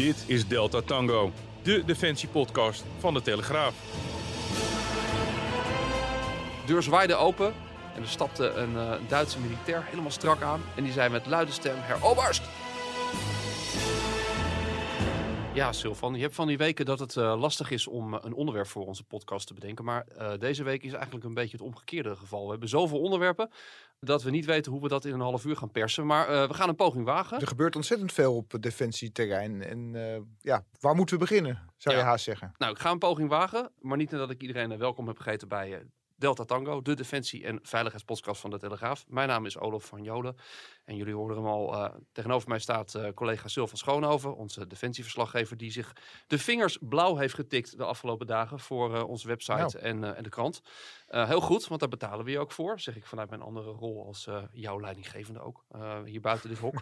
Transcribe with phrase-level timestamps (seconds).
[0.00, 1.32] Dit is Delta Tango,
[1.62, 3.74] de defensiepodcast van de Telegraaf.
[6.60, 7.54] De deur zwaaide open
[7.94, 10.62] en er stapte een uh, Duitse militair helemaal strak aan.
[10.74, 12.42] En die zei met luide stem, Herr Oberst!
[15.54, 18.66] Ja, Sylvan, je hebt van die weken dat het uh, lastig is om een onderwerp
[18.66, 19.84] voor onze podcast te bedenken.
[19.84, 22.44] Maar uh, deze week is eigenlijk een beetje het omgekeerde geval.
[22.44, 23.50] We hebben zoveel onderwerpen
[24.00, 26.06] dat we niet weten hoe we dat in een half uur gaan persen.
[26.06, 27.40] Maar uh, we gaan een poging wagen.
[27.40, 29.62] Er gebeurt ontzettend veel op defensieterrein.
[29.62, 29.92] En
[30.40, 32.00] ja, waar moeten we beginnen, zou ja.
[32.00, 32.54] je haast zeggen?
[32.58, 33.70] Nou, ik ga een poging wagen.
[33.80, 35.82] Maar niet nadat ik iedereen welkom heb gegeten bij
[36.20, 39.04] Delta Tango, de defensie- en veiligheidspodcast van de Telegraaf.
[39.08, 40.36] Mijn naam is Olof van Jolen.
[40.84, 41.74] En jullie hoorden hem al.
[41.74, 45.92] Uh, tegenover mij staat uh, collega Sylvan Schoonhoven, onze defensieverslaggever, die zich
[46.26, 49.78] de vingers blauw heeft getikt de afgelopen dagen voor uh, onze website nou.
[49.78, 50.62] en, en, de krant.
[51.10, 52.80] Heel goed, want daar betalen we je ook voor.
[52.80, 55.64] Zeg ik vanuit mijn andere rol als jouw leidinggevende ook.
[56.04, 56.74] hier buiten dit hok.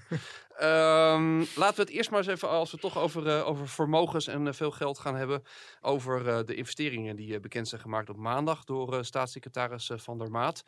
[0.61, 4.27] um, laten we het eerst maar eens even, als we het toch over, over vermogens
[4.27, 5.43] en veel geld gaan hebben,
[5.81, 10.65] over de investeringen die bekend zijn gemaakt op maandag door staatssecretaris Van der Maat.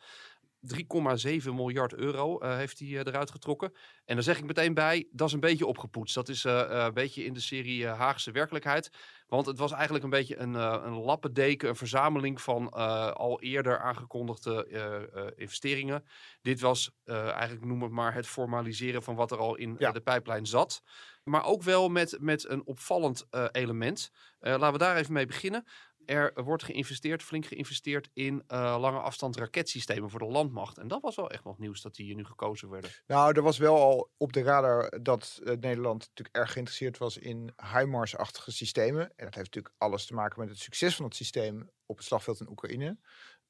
[0.61, 3.73] 3,7 miljard euro uh, heeft hij uh, eruit getrokken.
[4.05, 6.15] En daar zeg ik meteen bij, dat is een beetje opgepoetst.
[6.15, 8.89] Dat is uh, een beetje in de serie Haagse werkelijkheid.
[9.27, 12.69] Want het was eigenlijk een beetje een, een lappendeken, een verzameling van
[13.13, 16.05] al eerder aangekondigde investeringen.
[16.41, 19.91] Dit was eigenlijk, noem het maar, het formaliseren van wat er al in ja.
[19.91, 20.81] de pijplijn zat.
[21.23, 24.11] Maar ook wel met, met een opvallend element.
[24.39, 25.65] laten we daar even mee beginnen.
[26.05, 30.77] Er wordt geïnvesteerd, flink geïnvesteerd in uh, lange afstand raketsystemen voor de landmacht.
[30.77, 32.91] En dat was wel echt nog nieuws dat die hier nu gekozen werden.
[33.07, 37.17] Nou, er was wel al op de radar dat uh, Nederland natuurlijk erg geïnteresseerd was
[37.17, 39.01] in HIMARS-achtige systemen.
[39.01, 42.05] En dat heeft natuurlijk alles te maken met het succes van het systeem op het
[42.05, 42.97] slagveld in Oekraïne.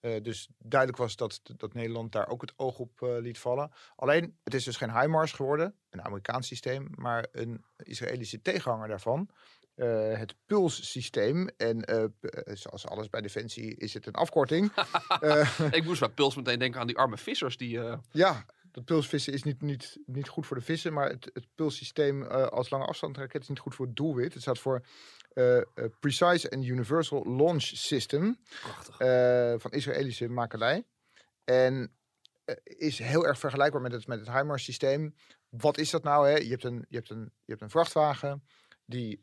[0.02, 3.72] Uh, dus duidelijk was dat, dat Nederland daar ook het oog op liet vallen.
[3.96, 9.30] Alleen, het is dus geen HIMARS geworden, een Amerikaans systeem, maar een Israëlische tegenhanger daarvan.
[9.82, 11.50] Uh, het pulssysteem.
[11.58, 12.04] En uh,
[12.54, 14.72] zoals alles bij Defensie is het een afkorting.
[15.22, 17.58] uh, ik moest bij puls meteen denken aan die arme vissers.
[17.58, 17.80] Die,
[18.12, 20.94] Ja, dat pulsvissen is niet, niet, niet goed voor de vissen.
[20.94, 24.34] Maar het, het pulssysteem als lange afstandsraket is niet goed voor het doelwit.
[24.34, 24.86] Het staat voor
[26.00, 28.38] Precise and Universal Launch System.
[29.58, 30.86] van Israëlische makelij.
[31.44, 31.96] En
[32.64, 35.16] is heel erg vergelijkbaar met het, met het HIMARS systeem.
[35.50, 36.28] Wat is dat nou?
[36.28, 36.36] Hè?
[36.36, 38.44] Je, hebt een, je, hebt een, je hebt een vrachtwagen
[38.86, 39.20] die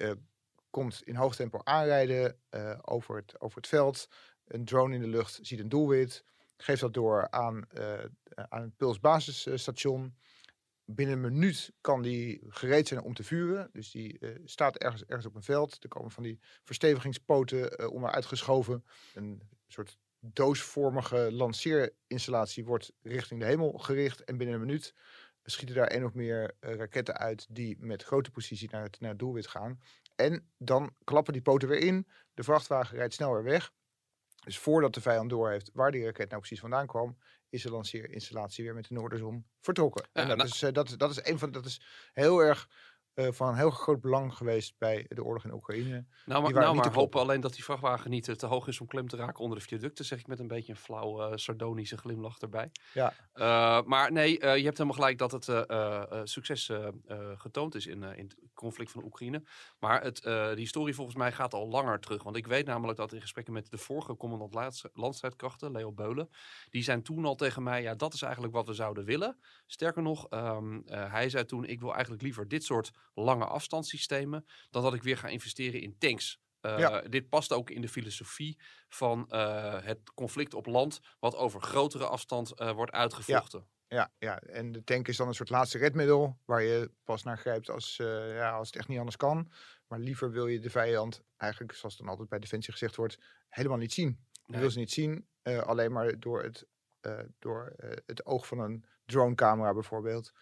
[0.71, 4.09] komt in hoog tempo aanrijden uh, over, het, over het veld.
[4.45, 6.25] Een drone in de lucht ziet een doelwit.
[6.57, 10.17] Geeft dat door aan, uh, aan het Puls basisstation.
[10.85, 13.71] Binnen een minuut kan die gereed zijn om te vuren.
[13.73, 15.83] Dus die uh, staat ergens, ergens op een veld.
[15.83, 18.85] Er komen van die verstevigingspoten onderuit geschoven.
[19.15, 24.25] Een soort doosvormige lanceerinstallatie wordt richting de hemel gericht.
[24.25, 24.95] En binnen een minuut
[25.51, 29.19] schieten daar één of meer raketten uit die met grote precisie naar het, naar het
[29.19, 29.81] doelwit gaan.
[30.19, 32.07] En dan klappen die poten weer in.
[32.35, 33.73] De vrachtwagen rijdt snel weer weg.
[34.45, 37.19] Dus voordat de vijand doorheeft waar die raket nou precies vandaan kwam,
[37.49, 40.09] is de lanceerinstallatie weer met de Noorderzon vertrokken.
[40.13, 41.81] Ja, en dat, nou, is, uh, dat, dat is een van dat is
[42.13, 42.69] heel erg
[43.19, 46.05] van heel groot belang geweest bij de oorlog in Oekraïne.
[46.27, 48.87] Nou, maar, nou, maar hopen alleen dat die vrachtwagen niet uh, te hoog is om
[48.87, 51.97] klem te raken onder de viaducten, zeg ik met een beetje een flauw uh, sardonische
[51.97, 52.71] glimlach erbij.
[52.93, 53.13] Ja.
[53.87, 55.67] maar nee, je hebt helemaal gelijk dat het
[56.29, 56.71] succes
[57.35, 59.43] getoond is in, in het conflict van Oekraïne.
[59.79, 62.23] Maar het, de historie volgens mij gaat al langer terug.
[62.23, 66.31] Want ik weet namelijk dat in gesprekken met de vorige commandant landstrijdkrachten, Leo Beulen,
[66.71, 69.39] die zijn toen al tegen mij, ja, dat is eigenlijk wat we zouden willen.
[69.67, 74.83] Sterker nog, um, hij zei toen, ik wil eigenlijk liever dit soort lange afstandssystemen, dan
[74.83, 76.41] dat ik weer ga investeren in tanks.
[76.61, 78.59] Uh, Dit past ook in de filosofie
[78.89, 83.59] van uh, het conflict op land, wat over grotere afstand uh, wordt uitgevochten.
[83.59, 83.77] Ja.
[83.91, 87.39] Ja, ja, en de tank is dan een soort laatste redmiddel waar je pas naar
[87.39, 89.53] grijpt als, ja, als het echt niet anders kan.
[89.87, 93.19] Maar liever wil je de vijand eigenlijk, zoals dan altijd bij Defensie gezegd wordt,
[93.49, 94.27] helemaal niet zien.
[94.33, 94.61] Je nee.
[94.61, 96.67] wil ze niet zien, alleen maar door het,
[97.39, 97.75] door
[98.07, 100.33] het oog van een dronecamera bijvoorbeeld.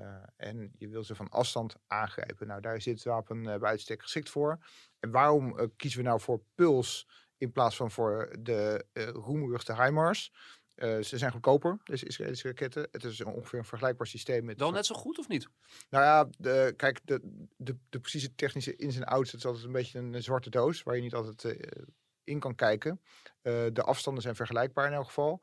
[0.00, 2.46] Uh, en je wil ze van afstand aangrijpen.
[2.46, 4.58] Nou, daar is dit wapen uh, bij uitstek geschikt voor.
[5.00, 9.82] En waarom uh, kiezen we nou voor Puls in plaats van voor de uh, roemruchte
[9.82, 10.32] HIMARS.
[10.76, 12.88] Uh, ze zijn goedkoper, deze Israëlische raketten.
[12.90, 14.58] Het is ongeveer een vergelijkbaar systeem met...
[14.58, 15.48] Wel net zo goed of niet?
[15.90, 19.64] Nou ja, de, kijk, de, de, de precieze technische ins en outs, het is altijd
[19.64, 21.84] een beetje een, zwarte doos waar je niet altijd uh,
[22.24, 23.00] in kan kijken.
[23.42, 25.42] Uh, de afstanden zijn vergelijkbaar in elk geval.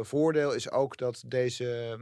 [0.00, 1.98] voordeel is ook dat deze,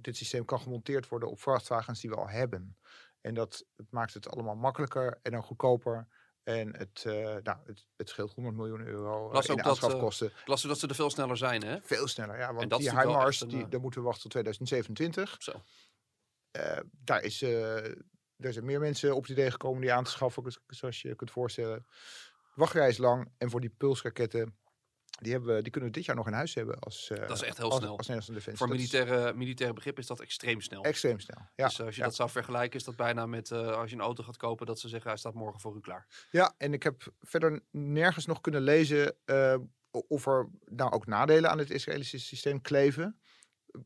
[0.00, 2.76] dit systeem kan gemonteerd worden op vrachtwagens die we al hebben.
[3.20, 6.08] En dat maakt het allemaal makkelijker en dan goedkoper.
[6.42, 10.26] En het, uh, nou, het, het, scheelt 100 miljoen euro las in aanschafkosten.
[10.26, 11.78] Uh, las dat ze er veel sneller zijn, hè?
[11.82, 12.54] Veel sneller, ja.
[12.54, 15.36] Want die HIMARS, die, daar moeten we wachten tot 2027.
[15.38, 15.62] Zo.
[16.90, 21.02] Daar, is, er zijn meer mensen op het idee gekomen die aan te schaffen, zoals
[21.02, 21.86] je kunt voorstellen.
[22.54, 24.58] Wachtrij is lang en voor die pulsraketten
[25.20, 26.78] die, hebben, die kunnen we dit jaar nog in huis hebben.
[26.78, 27.96] Als, uh, dat is echt heel als, snel.
[27.96, 28.66] Als Nederlandse defensie.
[28.66, 29.34] Voor militaire, is...
[29.34, 30.82] militaire begrip is dat extreem snel.
[30.82, 31.66] Extreem snel, ja.
[31.66, 32.06] Dus als je ja.
[32.06, 34.78] dat zou vergelijken, is dat bijna met uh, als je een auto gaat kopen, dat
[34.78, 36.26] ze zeggen hij staat morgen voor u klaar.
[36.30, 39.56] Ja, en ik heb verder nergens nog kunnen lezen uh,
[39.90, 43.18] of er nou ook nadelen aan het Israëlische systeem kleven.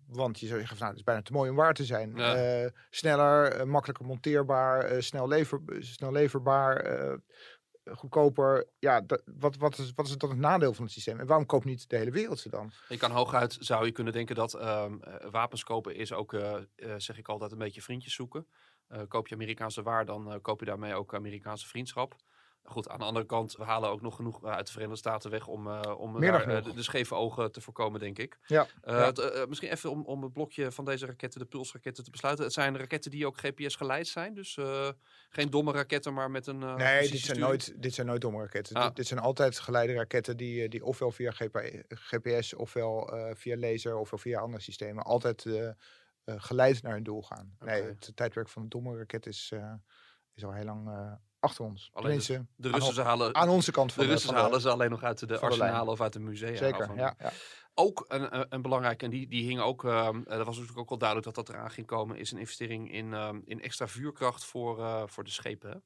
[0.06, 2.12] Want je zou zeggen, van, nou, het is bijna te mooi om waar te zijn.
[2.16, 2.70] Ja.
[2.90, 6.82] sneller, makkelijker monteerbaar, snel, lever, snel leverbaar
[7.94, 8.66] goedkoper.
[8.78, 11.20] Ja, wat, wat, is, wat is dan het nadeel van het systeem?
[11.20, 12.72] En waarom koopt niet de hele wereld ze dan?
[12.88, 15.00] Je kan hooguit, zou je kunnen denken dat um,
[15.30, 18.46] wapens kopen is ook, uh, uh, zeg ik altijd, een beetje vriendjes zoeken.
[19.08, 22.16] Koop je Amerikaanse waar, dan koop je daarmee ook Amerikaanse vriendschap.
[22.68, 25.46] Goed, aan de andere kant, we halen ook nog genoeg uit de Verenigde Staten weg
[25.46, 28.38] om, uh, om daar, uh, de, de, scheve ogen te voorkomen, denk ik.
[28.46, 28.66] Ja,
[29.48, 32.44] misschien even om, om het blokje van deze raketten, de pulsraketten, te besluiten.
[32.44, 34.58] Het zijn raketten die ook GPS geleid zijn, dus
[35.28, 36.58] geen domme raketten, maar met een.
[36.58, 38.76] nee, dit zijn, nooit, dit zijn nooit domme raketten.
[38.76, 38.86] Ah.
[38.86, 41.32] Dit, dit, zijn altijd geleide raketten die, die ofwel via
[41.88, 45.46] GPS, ofwel via laser, ofwel via andere systemen, altijd
[46.24, 47.56] geleid naar hun doel gaan.
[47.60, 47.80] Okay.
[47.80, 49.52] Nee, het tijdwerk van een domme raket is,
[50.34, 51.90] is al heel lang achter ons.
[51.92, 54.70] Alleen de, de Russen ze halen aan onze kant van de Russen van halen ze
[54.70, 56.56] alleen nog uit de, de arsenalen of uit de musea.
[56.56, 57.32] Zeker, ja, ja.
[57.74, 60.98] Ook een, een belangrijke, en die, die hing ook, uh, dat was natuurlijk ook wel
[60.98, 64.78] duidelijk dat dat eraan ging komen, is een investering in, um, in extra vuurkracht voor,
[64.78, 65.70] uh, voor de schepen.
[65.70, 65.76] Hè?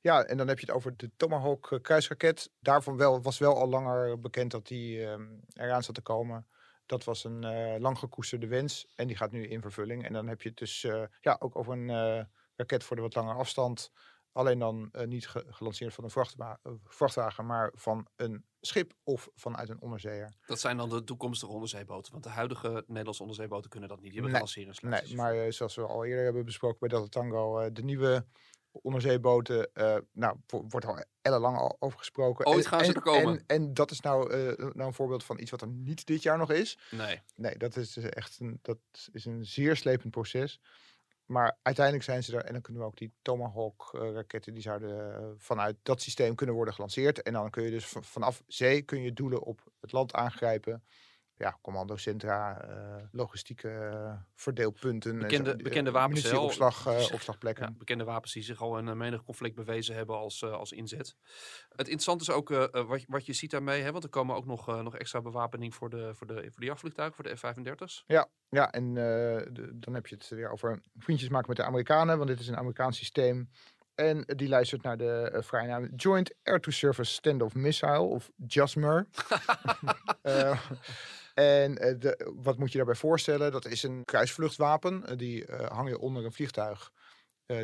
[0.00, 2.50] Ja, en dan heb je het over de Tomahawk kruisraket.
[2.60, 6.46] Daarvan wel, was wel al langer bekend dat die um, eraan zat te komen.
[6.86, 10.04] Dat was een lang gekoesterde wens en die gaat nu in vervulling.
[10.04, 10.80] En dan heb je het dus
[11.20, 13.92] ja, ook over een raket voor de wat langere afstand.
[14.32, 19.28] Alleen dan uh, niet ge gelanceerd van een vrachtwa vrachtwagen, maar van een schip of
[19.34, 20.34] vanuit een onderzeeër.
[20.46, 24.12] Dat zijn dan de toekomstige onderzeeboten, want de huidige Nederlandse onderzeeboten kunnen dat niet.
[24.12, 24.40] Die hebben
[24.82, 25.00] nee.
[25.02, 28.26] Nee, maar uh, zoals we al eerder hebben besproken bij Delta Tango, uh, de nieuwe
[28.72, 29.70] onderzeeboten,
[30.12, 32.46] nou, wordt al ellenlang al over gesproken.
[32.46, 33.38] Ooit gaan en, ze er komen.
[33.38, 36.38] En, en, dat is nou, nou een voorbeeld van iets wat er niet dit jaar
[36.38, 36.78] nog is.
[36.90, 37.20] Nee.
[37.36, 38.78] Nee, dat is echt een, dat
[39.12, 40.60] is een zeer slepend proces.
[41.30, 45.28] Maar uiteindelijk zijn ze er en dan kunnen we ook die Tomahawk-raketten, die zouden uh,
[45.36, 47.22] vanuit dat systeem kunnen worden gelanceerd.
[47.22, 50.84] En dan kun je dus vanaf zee kun je doelen op het land aangrijpen.
[51.40, 55.18] Ja, commandocentra, uh, logistieke uh, verdeelpunten.
[55.18, 56.32] Bekende, bekende wapens.
[56.32, 57.64] Opslag, opslagplekken.
[57.64, 61.16] Ja, bekende wapens die zich al in menig conflict bewezen hebben als, als inzet.
[61.68, 62.48] Het interessante is ook
[62.86, 65.90] wat, wat je ziet daarmee, hè, want er komen ook nog, nog extra bewapening voor
[65.90, 68.04] de, voor de, voor de jachtvliegtuigen, voor de F-35's.
[68.06, 72.16] Ja, ja, en de, dan heb je het weer over vriendjes maken met de Amerikanen,
[72.16, 73.50] want dit is een Amerikaans systeem.
[73.94, 79.06] En die luistert naar de uh, vrije naam Joint Air-to-Surface Standoff Missile, of JASMER.
[80.22, 80.60] uh,
[81.40, 83.52] en de, wat moet je daarbij voorstellen?
[83.52, 85.18] Dat is een kruisvluchtwapen.
[85.18, 86.92] die hang je onder een vliegtuig.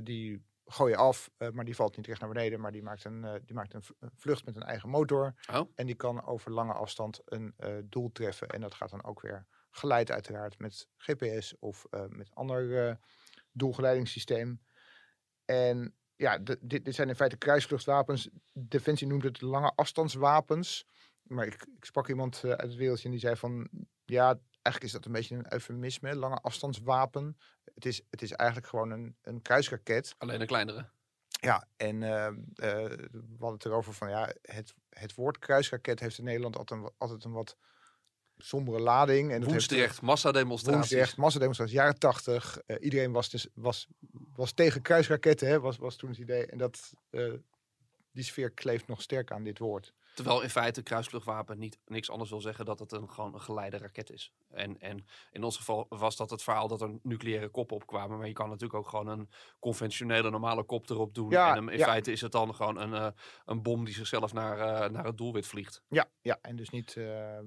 [0.03, 2.61] die gooi je af, maar die valt niet recht naar beneden.
[2.61, 3.83] Maar die maakt een, die maakt een
[4.17, 5.35] vlucht met een eigen motor.
[5.53, 5.71] Oh.
[5.75, 7.55] En die kan over lange afstand een
[7.85, 8.49] doel treffen.
[8.49, 12.99] En dat gaat dan ook weer geleid uiteraard met GPS of met ander
[13.53, 14.61] doelgeleidingssysteem.
[15.45, 18.29] En ja, dit, dit, zijn in feite kruisvluchtwapens.
[18.53, 20.87] Defensie noemt het lange afstandswapens.
[21.27, 23.69] Maar ik, ik sprak iemand uh, uit het wereldje en die zei van...
[24.05, 27.37] Ja, eigenlijk is dat een beetje een eufemisme, lange afstandswapen.
[27.75, 30.15] Het is, het is eigenlijk gewoon een, een kruisraket.
[30.19, 30.89] Alleen een kleinere.
[31.41, 36.57] Ja, en we hadden het erover van ja, het, het woord kruisraket heeft in Nederland
[36.57, 37.57] altijd een, altijd een wat
[38.37, 39.33] sombere lading.
[39.33, 40.79] En Woensdrecht, massademonstraties.
[40.79, 42.61] Woensdrecht, massademonstraties, jaren tachtig.
[42.67, 43.89] Uh, iedereen was, dus, was,
[44.35, 46.47] was tegen kruisraketten, hè, was, was toen het idee.
[46.47, 46.93] En dat,
[48.13, 49.93] die sfeer kleeft nog sterk aan dit woord.
[50.17, 53.79] Terwijl in feite kruisvluchtwapen niet niks anders wil zeggen dat het een, gewoon een geleide
[53.79, 54.33] raket is.
[54.51, 58.19] En, en in ons geval was dat het verhaal dat er nucleaire koppen opkwamen.
[58.19, 59.31] Maar je kan natuurlijk ook gewoon een
[59.61, 61.31] conventionele normale kop erop doen.
[61.31, 61.85] Ja, en hem- in ja.
[61.85, 63.07] feite is het dan gewoon een, eh,
[63.45, 65.83] een bom die zichzelf naar, eh, naar het doelwit vliegt.
[65.89, 67.39] Ja, ja, en dus niet eh,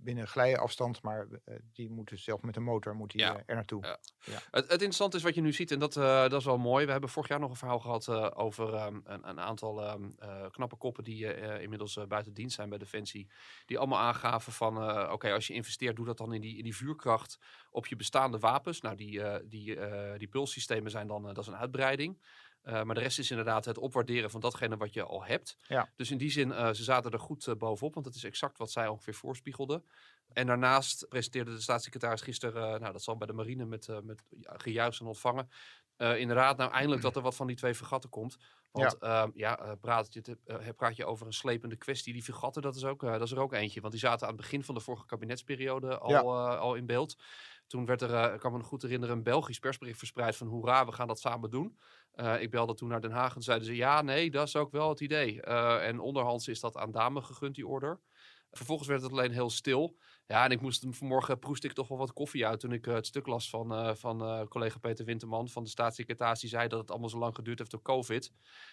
[0.00, 1.28] binnen glijafstand, maar
[1.72, 3.42] die moet dus zelf met een motor moet die, Ja.
[3.46, 3.82] er naartoe.
[3.82, 3.98] Ja.
[4.50, 6.84] Het, het interessante is wat je nu ziet, en dat, dat is wel mooi.
[6.86, 10.10] We hebben vorig jaar nog een verhaal gehad eh, over ehm, een, een aantal ehm,
[10.18, 13.28] eh, knappe koppen die inmiddels eh, buiten dienst zijn bij Defensie.
[13.66, 16.64] Die allemaal aangaven van, eh, oké, als je investeert, doe dat dan in die, in
[16.64, 17.38] die vuurkracht
[17.70, 18.80] op je bestaande wapens.
[18.80, 22.18] Nou, die, eh, die, eh, die pulssystemen zijn dan, dat is een uitbreiding.
[22.64, 25.56] Eh, maar de rest is inderdaad het opwaarderen van datgene wat je al hebt.
[25.62, 25.92] Ja.
[25.96, 28.58] Dus in die zin, eh, ze zaten er goed eh, bovenop, want dat is exact
[28.58, 29.84] wat zij ongeveer voorspiegelden.
[30.32, 34.54] En daarnaast presenteerde de staatssecretaris gisteren, nou dat zal bij de marine met, met ja,
[34.56, 35.48] gejuich zijn ontvangen.
[35.96, 38.36] inderdaad, nou eindelijk dat er wat van die twee vergatten komt.
[38.80, 40.38] Want ja, ja eh, praat, je,
[40.76, 42.12] praat je over een slepende kwestie.
[42.12, 43.80] Die vergatten, dat is, ook, dat is er ook eentje.
[43.80, 46.20] Want die zaten aan het begin van de vorige kabinetsperiode al, Ja.
[46.56, 47.16] al in beeld.
[47.66, 50.86] Toen werd er, ik kan me nog goed herinneren, een Belgisch persbericht verspreid van hoera,
[50.86, 51.78] we gaan dat samen doen.
[52.14, 54.70] Eh, ik belde toen naar Den Haag en zeiden ze ja, nee, dat is ook
[54.70, 55.42] wel het idee.
[55.42, 58.00] Eh, en onderhands is dat aan Dame gegund, die order.
[58.50, 59.96] Vervolgens werd het alleen heel stil.
[60.26, 62.94] Ja, en ik moest vanmorgen proest ik toch wel wat koffie uit toen ik eh,
[62.94, 66.40] het stuk las van, van collega Peter Winterman van de staatssecretaris.
[66.40, 68.32] Die zei dat het allemaal zo lang geduurd heeft door COVID.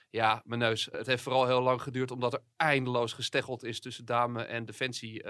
[0.10, 0.88] Ja, mijn neus.
[0.92, 5.24] Het heeft vooral heel lang geduurd omdat er eindeloos gesteggeld is tussen Dame en Defensie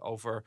[0.00, 0.44] over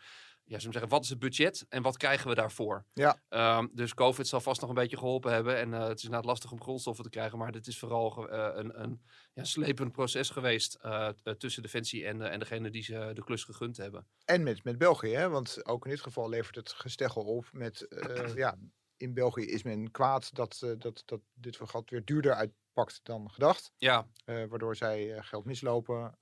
[0.52, 2.86] ja, we zeggen, wat is het budget en wat krijgen we daarvoor?
[2.94, 3.22] Ja.
[3.30, 5.58] Ehm, dus COVID zal vast nog een beetje geholpen hebben.
[5.58, 7.38] En eh, het is inderdaad lastig om grondstoffen te krijgen.
[7.38, 9.02] Maar dit is vooral eh, een, een
[9.34, 13.78] ja, slepend proces geweest eh, tussen Defensie en, en degene die ze de klus gegund
[13.78, 14.08] hebben.
[14.26, 15.30] En met, met België, hè?
[15.30, 17.88] want ook in dit geval levert het gesteggel op met,
[18.36, 18.58] ja,
[18.98, 23.72] in België is men kwaad dat, dat, dat dit vergat weer duurder uitpakt dan gedacht.
[23.78, 26.18] Ja, waardoor zij geld mislopen.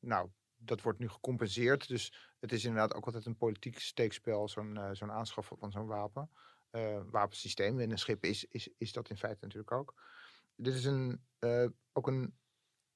[0.00, 0.28] Nou,
[0.66, 1.88] dat wordt nu gecompenseerd.
[1.88, 5.86] Dus het is inderdaad ook altijd een politiek steekspel, zo'n eh, zo'n aanschaf van zo'n
[5.86, 6.30] wapen.
[6.70, 7.80] eh, wapensysteem.
[7.80, 9.94] En een schip is, is, is dat in feite natuurlijk ook.
[10.56, 12.34] Dit is een, eh, ook een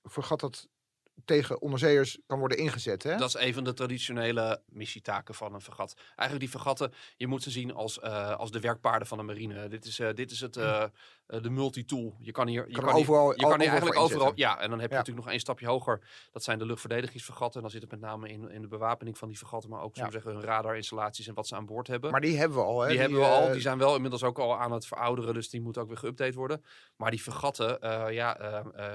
[0.02, 0.68] vergat dat
[1.24, 3.02] tegen onderzeeërs kan worden ingezet.
[3.02, 3.16] Hè?
[3.16, 5.94] dat is een van de traditionele missietaken van een vergat.
[5.96, 8.00] Eigenlijk die vergatten, je moet ze zien als,
[8.36, 9.68] als de werkpaarden van de marine.
[9.68, 10.84] Dit is, dit is het, eh,
[11.28, 12.16] eh, de multitool.
[12.20, 14.32] Je kan hier, je Kan kan hier- overal- je kan hier overal eigenlijk overal.
[14.34, 14.98] Ja, en dan heb je Ja.
[14.98, 16.08] natuurlijk nog één stapje hoger.
[16.32, 17.56] Dat zijn de luchtverdedigingsvergatten.
[17.56, 19.94] En dan zit het met name in, in de bewapening van die vergatten, maar ook
[19.96, 20.04] Ja.
[20.04, 22.10] zo zeggen hun radarinstallaties en wat ze aan boord hebben.
[22.10, 22.80] Maar die hebben we al.
[22.80, 22.88] Hè?
[22.88, 23.46] die, hebben we al.
[23.46, 25.34] eh, Die zijn wel inmiddels ook al aan het verouderen.
[25.34, 26.64] Dus die moeten ook weer geüpdate worden.
[26.96, 28.36] Maar die vergatten, eh, ja,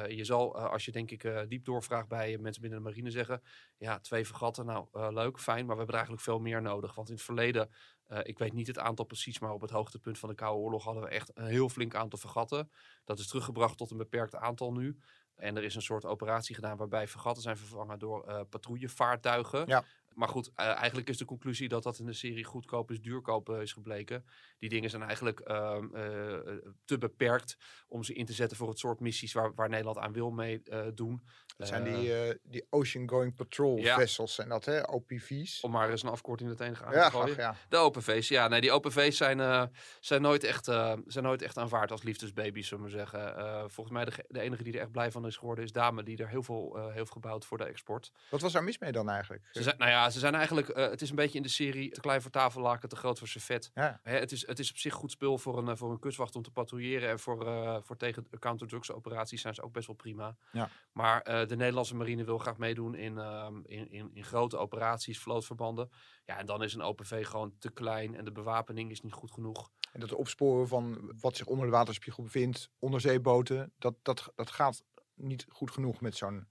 [0.07, 3.41] je zal als je denk ik diep doorvraagt bij mensen binnen de marine zeggen.
[3.77, 5.65] Ja, twee vergatten, nou leuk, fijn.
[5.65, 6.95] Maar we hebben er eigenlijk veel meer nodig.
[6.95, 7.69] Want in het verleden,
[8.07, 9.39] eh, ik weet niet het aantal precies.
[9.39, 12.19] Maar op het hoogtepunt van de Koude Oorlog hadden we echt een heel flink aantal
[12.19, 12.71] vergatten.
[13.03, 14.97] Dat is teruggebracht tot een beperkt aantal nu.
[15.35, 19.67] En er is een soort operatie gedaan waarbij vergatten zijn vervangen door eh, patrouillevaartuigen.
[19.67, 19.83] Ja.
[20.13, 23.49] Maar goed, eh, eigenlijk is de conclusie dat dat in de serie goedkoop is duurkoop
[23.49, 24.25] is gebleken.
[24.59, 27.57] Die dingen zijn eigenlijk ehm, eh, eh, te beperkt
[27.87, 30.63] om ze in te zetten voor het soort missies waar, waar Nederland aan wil mee
[30.63, 31.23] eh, doen.
[31.57, 33.95] Dat zijn Eh, die, eh, die Ocean Going Patrol Ja.
[33.95, 34.39] vessels.
[34.39, 34.89] En dat, hè?
[34.89, 35.61] OPV's.
[35.61, 37.35] Om maar eens een afkorting tegen aan ja, te gooien.
[37.37, 37.55] ja.
[37.69, 38.47] De OPV's, ja.
[38.47, 39.63] Nee, die OPV's zijn, eh,
[39.99, 43.37] zijn, nooit echt, eh, zijn nooit echt aanvaard als liefdesbaby's, zullen we maar zeggen.
[43.37, 46.03] Eh, volgens mij de, de enige die er echt blij van is geworden is Dame,
[46.03, 48.11] die er heel veel eh, heeft gebouwd voor de export.
[48.29, 49.47] Wat was daar mis mee dan eigenlijk?
[49.51, 51.91] Ze zijn, nou ja, ze zijn eigenlijk, eh, het is een beetje in de serie
[51.91, 53.71] te klein voor tafellaken, te groot voor servet.
[53.73, 53.99] Ja.
[54.03, 56.35] Hè, het, is, het is op zich goed spul voor een, eh, voor een kustwacht
[56.35, 57.09] om te patrouilleren.
[57.09, 60.35] En voor, eh, voor tegen counterdrugs operaties zijn ze ook best wel prima.
[60.51, 60.69] Ja.
[60.91, 65.19] Maar eh, de Nederlandse marine wil graag meedoen in, ehm, in, in, in grote operaties,
[65.19, 65.89] vlootverbanden.
[66.25, 69.31] Ja, en dan is een OPV gewoon te klein en de bewapening is niet goed
[69.31, 69.69] genoeg.
[69.91, 74.83] En dat opsporen van wat zich onder de waterspiegel bevindt, onderzeeboten, dat, dat, dat gaat
[75.13, 76.47] niet goed genoeg met zo'n.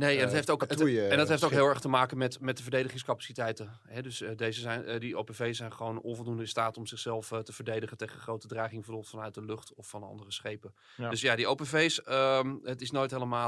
[0.00, 0.80] Nee, en Eh, dat heeft ook, het,
[1.10, 3.80] en dat heeft ook heel erg te maken met, met de verdedigingscapaciteiten.
[3.88, 7.32] Hè, dus eh, deze zijn, eh, die OPV's zijn gewoon onvoldoende in staat om zichzelf
[7.44, 10.74] te verdedigen tegen grote dreiging, bijvoorbeeld vanuit de lucht of van andere schepen.
[10.96, 11.10] Ja.
[11.10, 13.38] Dus ja, die OPV's, ehm, het is nooit helemaal.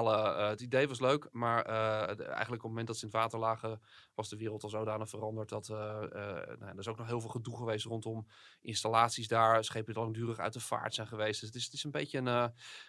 [0.49, 3.81] het idee was leuk, maar eigenlijk op het moment dat ze in het water lagen,
[4.15, 7.21] was de wereld al zodanig veranderd dat eh, eh, nou, er is ook nog heel
[7.21, 8.27] veel gedoe geweest rondom
[8.61, 11.41] installaties daar, schepen die langdurig uit de vaart zijn geweest.
[11.41, 12.27] Dus het is, het is een beetje een.
[12.27, 12.49] eh,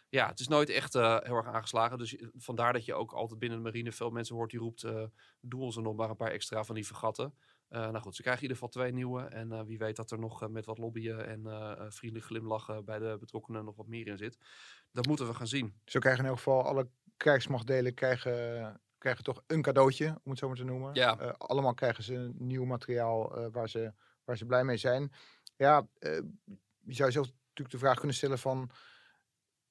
[0.09, 1.97] ja, het is nooit echt heel erg aangeslagen.
[1.97, 4.85] Dus vandaar dat je ook altijd binnen de marine veel mensen hoort die roept:
[5.39, 7.33] doe ons er nog maar een paar extra van die vergatten.
[7.69, 9.21] Nou goed, ze krijgen in ieder geval twee nieuwe.
[9.21, 13.65] En wie weet dat er nog met wat lobbyen en vriendelijk glimlachen bij de betrokkenen
[13.65, 14.37] nog wat meer in zit.
[14.91, 15.75] Dat moeten we gaan zien.
[15.85, 20.47] Zo krijgen in elk geval alle krijgsmachtdelen krijgen, krijgen toch een cadeautje, om het zo
[20.47, 20.93] maar te noemen.
[20.93, 21.19] Ja.
[21.19, 23.93] Eh, allemaal krijgen ze nieuw materiaal eh, waar, ze,
[24.23, 25.11] waar ze blij mee zijn.
[25.55, 26.11] Ja, eh,
[26.79, 28.69] je zou zelf natuurlijk de vraag kunnen stellen van...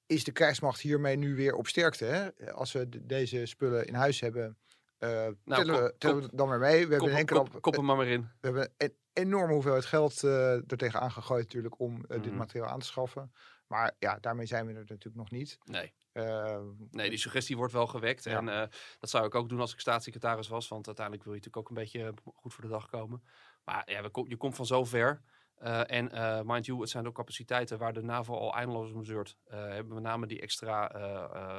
[0.07, 2.05] Is de krijgsmacht hiermee nu weer op sterkte?
[2.05, 2.53] Hè?
[2.53, 4.57] Als we de- deze spullen in huis hebben,
[4.99, 6.73] Nou, tellen, kop- we, tellen we het dan weer mee.
[6.73, 8.21] We hebben, Kop, in één keer kop, kop maar maar in.
[8.21, 12.37] we hebben een enorme hoeveelheid geld er tegenaan gegooid natuurlijk om dit Mhm.
[12.37, 13.33] materiaal aan te schaffen.
[13.73, 15.59] Maar ja, daarmee zijn we er natuurlijk nog niet.
[15.65, 15.93] Nee.
[16.13, 16.61] Eh,
[16.91, 18.25] Nee, die suggestie wordt wel gewekt.
[18.25, 18.37] Ja.
[18.39, 20.69] En eh, dat zou ik ook doen als ik staatssecretaris was.
[20.69, 23.23] Want uiteindelijk wil je natuurlijk ook een beetje eh, goed voor de dag komen.
[23.65, 25.23] Maar ja, we kom- je komt van zo ver.
[25.55, 26.11] Eh, en
[26.47, 29.37] mind you, het zijn ook capaciteiten waar de NAVO al eindeloos om zeurt.
[29.45, 30.87] Hebben met name die extra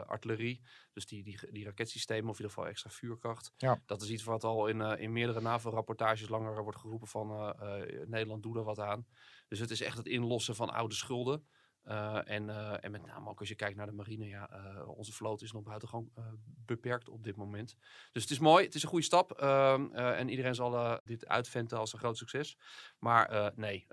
[0.07, 0.61] artillerie.
[0.93, 3.51] Dus die, die, die raketsystemen, of in ieder geval extra vuurkracht.
[3.57, 3.81] Ja.
[3.85, 7.55] Dat is iets wat al in, in meerdere NAVO-rapportages langer wordt geroepen van
[8.05, 9.05] Nederland doe er wat aan.
[9.47, 11.47] Dus het is echt het inlossen van oude schulden.
[11.83, 14.87] Eh, en, eh, en met name ook als je kijkt naar de marine, ja, eh,
[14.89, 16.11] onze vloot is nog buitengewoon
[16.43, 17.75] beperkt op dit moment.
[18.11, 19.31] Dus het is mooi, het is een goede stap.
[19.31, 22.57] ehm, eh, en iedereen zal dit uitventen als een groot succes.
[22.99, 23.87] Maar nee,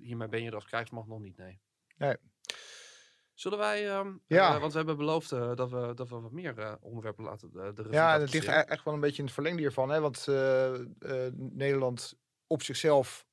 [0.00, 1.60] hiermee ben je er als krijgsmacht nog niet, nee.
[1.96, 2.16] Nee.
[3.34, 4.60] Zullen wij, ehm, Ja.
[4.60, 8.32] want we hebben beloofd dat, we, dat we wat meer onderwerpen laten de, ja, dat
[8.32, 9.88] ligt e- echt wel een beetje in het verlengde hiervan.
[9.88, 10.00] Hè?
[10.00, 10.26] Want
[11.36, 13.26] Nederland op zichzelf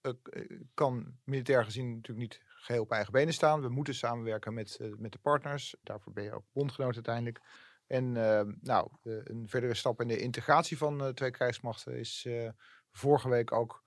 [0.73, 3.61] kan militair gezien natuurlijk niet geheel op eigen benen staan.
[3.61, 5.75] We moeten samenwerken met, eh, met de partners.
[5.83, 7.41] Daarvoor ben je ook bondgenoot uiteindelijk.
[7.87, 12.49] En eh, nou, een verdere stap in de integratie van eh, twee krijgsmachten is eh,
[12.91, 13.83] vorige week ook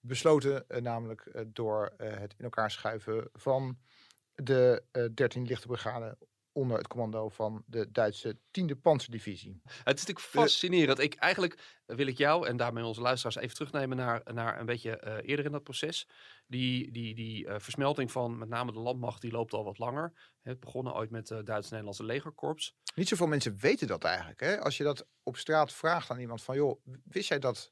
[0.00, 0.64] besloten.
[0.82, 3.78] namelijk door het in elkaar schuiven van
[4.34, 6.18] de eh 13 lichte brigade
[6.52, 9.60] onder het commando van de Duitse 10e panzerdivisie.
[9.62, 10.98] Het is natuurlijk fascinerend.
[10.98, 14.96] Ik, eigenlijk wil ik jou en daarmee onze luisteraars even terugnemen naar, naar een beetje
[14.96, 16.08] eh, eerder in dat proces.
[16.46, 20.12] Die, die, die eh, versmelting van met name de landmacht, die loopt al wat langer.
[20.42, 22.76] Het begonnen ooit met het Duits-Nederlandse legerkorps.
[22.94, 24.40] Niet zoveel mensen weten dat eigenlijk.
[24.40, 24.60] Hè?
[24.60, 26.56] Als je dat op straat vraagt aan iemand van...
[26.56, 27.70] joh, wist jij dat,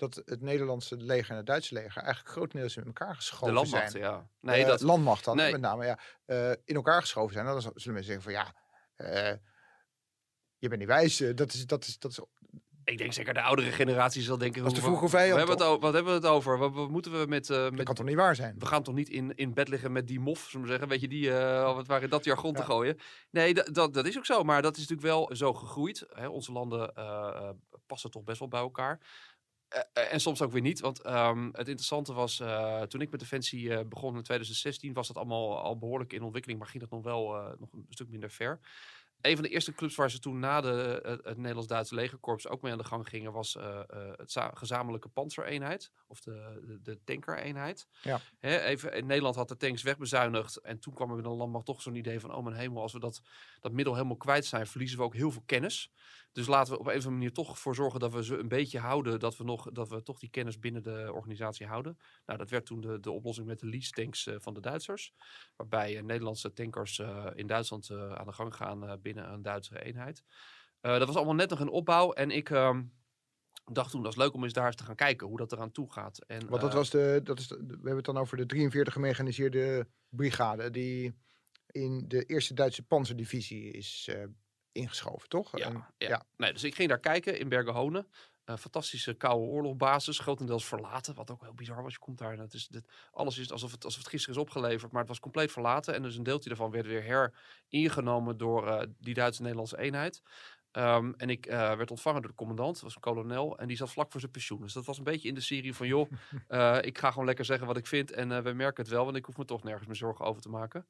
[0.00, 2.02] dat het Nederlandse leger en het Duitse leger...
[2.02, 4.02] eigenlijk grotendeels in elkaar geschoven De landmacht, zijn?
[4.02, 4.28] ja.
[4.40, 5.52] Nee, Eh, dat, landmacht dan, nee.
[5.52, 5.84] met name.
[5.84, 7.44] Ja, eh, in elkaar geschoven zijn.
[7.44, 8.54] Dan zullen mensen zeggen van ja...
[8.96, 9.36] eh,
[10.58, 11.16] je bent niet wijs.
[11.16, 12.20] dat, is, dat, is, dat is
[12.84, 14.62] ik denk zeker de oudere generatie zal denken...
[14.62, 16.58] Dat is de vroege vijand, we hebben het Wat hebben we het over?
[16.58, 17.50] Wat, wat moeten we met...
[17.50, 18.54] eh, Dat met kan toch niet waar zijn?
[18.58, 20.88] we gaan toch niet in, in bed liggen met die mof, zullen we zeggen.
[20.88, 21.30] Weet je, die,
[21.62, 22.64] wat waren dat jargon te Ja.
[22.66, 22.98] gooien.
[23.30, 24.42] Nee, dat, dat, dat is ook zo.
[24.42, 26.06] Maar dat is natuurlijk wel zo gegroeid.
[26.08, 26.26] Hè?
[26.28, 26.92] Onze landen
[27.86, 29.00] passen toch best wel bij elkaar.
[29.70, 30.80] Eh, eh, en soms ook weer niet.
[30.80, 35.06] Want ehm, het interessante was, eh, toen ik met Defensie eh, begon in 2016, was
[35.06, 38.30] dat allemaal al behoorlijk in ontwikkeling, maar ging dat nog wel nog een stuk minder
[38.30, 38.60] ver.
[39.20, 42.72] Een van de eerste clubs waar ze toen na de, het, Nederlands-Duitse legerkorps ook mee
[42.72, 43.56] aan de gang gingen, was
[44.16, 47.86] het za- gezamenlijke panzereenheid, of de, de, de tankereenheid.
[48.02, 48.20] Ja.
[48.38, 51.66] Hè, even, in Nederland had de tanks wegbezuinigd en toen kwam er binnen de landmacht
[51.66, 53.22] toch zo'n idee van, oh mijn hemel, als we dat,
[53.60, 55.92] dat middel helemaal kwijt zijn, verliezen we ook heel veel kennis.
[56.32, 58.48] Dus laten we op een of andere manier toch voor zorgen dat we ze een
[58.48, 61.98] beetje houden, dat we, nog, dat we toch die kennis binnen de organisatie houden.
[62.26, 65.12] Nou, dat werd toen de, de oplossing met de lease tanks eh, van de Duitsers.
[65.56, 70.22] Waarbij eh, Nederlandse tankers eh, in Duitsland aan de gang gaan binnen een Duitse eenheid.
[70.80, 72.12] Dat was allemaal net nog een opbouw.
[72.12, 72.82] En ik ehm,
[73.64, 75.72] dacht toen, dat is leuk om eens daar eens te gaan kijken hoe dat eraan
[75.72, 76.18] toe gaat.
[76.18, 78.92] En, Want dat was de, dat is de- we hebben het dan over de 43
[78.92, 80.70] gemechaniseerde brigade...
[80.70, 81.14] die
[81.66, 84.24] in de eerste Duitse panzerdivisie is eh,
[84.72, 85.58] ingeschoven, toch?
[85.58, 86.22] Ja, En- ja.
[86.36, 88.06] Nee, dus ik ging daar kijken in Bergenhone.
[88.44, 91.14] Een fantastische koude oorlogbasis, grotendeels verlaten.
[91.14, 91.92] Wat ook heel bizar was.
[91.92, 94.40] Je komt daar en het is, dit, alles is alsof het, alsof het gisteren is
[94.40, 94.90] opgeleverd.
[94.92, 95.94] Maar het was compleet verlaten.
[95.94, 97.32] En dus een deeltje daarvan werd weer
[97.68, 100.22] heringenomen door eh, die Duitse-Nederlandse eenheid.
[100.70, 103.58] Ehm, en ik eh, werd ontvangen door de commandant, dat was een kolonel.
[103.58, 104.60] En die zat vlak voor zijn pensioen.
[104.60, 105.86] Dus dat was een beetje in de serie van...
[105.86, 106.10] joh,
[106.48, 108.10] eh, ik ga gewoon lekker zeggen wat ik vind.
[108.10, 110.42] En eh, we merken het wel, want ik hoef me toch nergens meer zorgen over
[110.42, 110.86] te maken.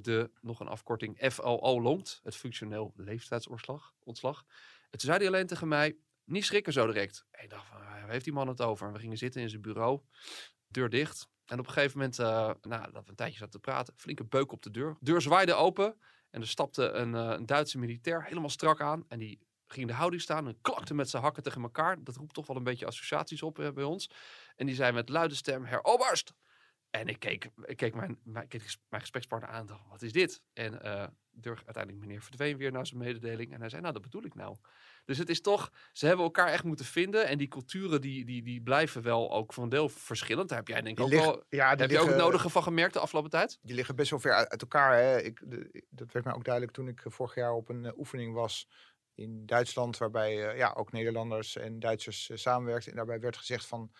[0.00, 2.20] De, nog een afkorting, FOO longt.
[2.22, 3.94] Het functioneel leeftijdsontslag.
[4.04, 4.44] Ontslag.
[4.90, 7.24] En toen zei hij alleen tegen mij, niet schrikken zo direct.
[7.30, 8.86] En ik dacht, van, waar heeft die man het over?
[8.86, 10.00] En we gingen zitten in zijn bureau,
[10.66, 11.28] deur dicht.
[11.46, 14.24] En op een gegeven moment, uh, nou, dat we een tijdje zaten te praten, flinke
[14.24, 14.96] beuk op de deur.
[15.00, 15.96] Deur zwaaide open
[16.30, 19.04] en er stapte een, uh, een Duitse militair helemaal strak aan.
[19.08, 22.04] En die ging in de houding staan en klakte met zijn hakken tegen elkaar.
[22.04, 24.10] Dat roept toch wel een beetje associaties op uh, bij ons.
[24.56, 26.32] En die zei met luide stem, Herr Oberst!
[26.90, 30.42] En ik keek, ik keek, mijn, mijn, gesprekspartner aan en dacht, wat is dit?
[30.52, 33.52] En uh, deur, uiteindelijk meneer verdween weer naar zijn mededeling.
[33.52, 34.56] En hij zei, nou, dat bedoel ik nou.
[35.08, 37.26] Dus het is toch, ze hebben elkaar echt moeten vinden.
[37.26, 40.48] En die culturen die, die, die blijven wel ook van deel verschillend.
[40.48, 42.50] Daar heb jij denk ik ook liggen, wel, ja, heb liggen, je ook het nodige
[42.50, 43.58] van gemerkt de afgelopen tijd?
[43.62, 44.96] Die liggen best wel ver uit, uit elkaar.
[44.96, 45.20] Hè.
[45.20, 48.34] Ik, de, dat werd mij ook duidelijk toen ik vorig jaar op een uh, oefening
[48.34, 48.68] was
[49.14, 49.98] in Duitsland.
[49.98, 52.90] Waarbij uh, ja, ook Nederlanders en Duitsers uh, samenwerkten.
[52.90, 53.92] En daarbij werd gezegd van,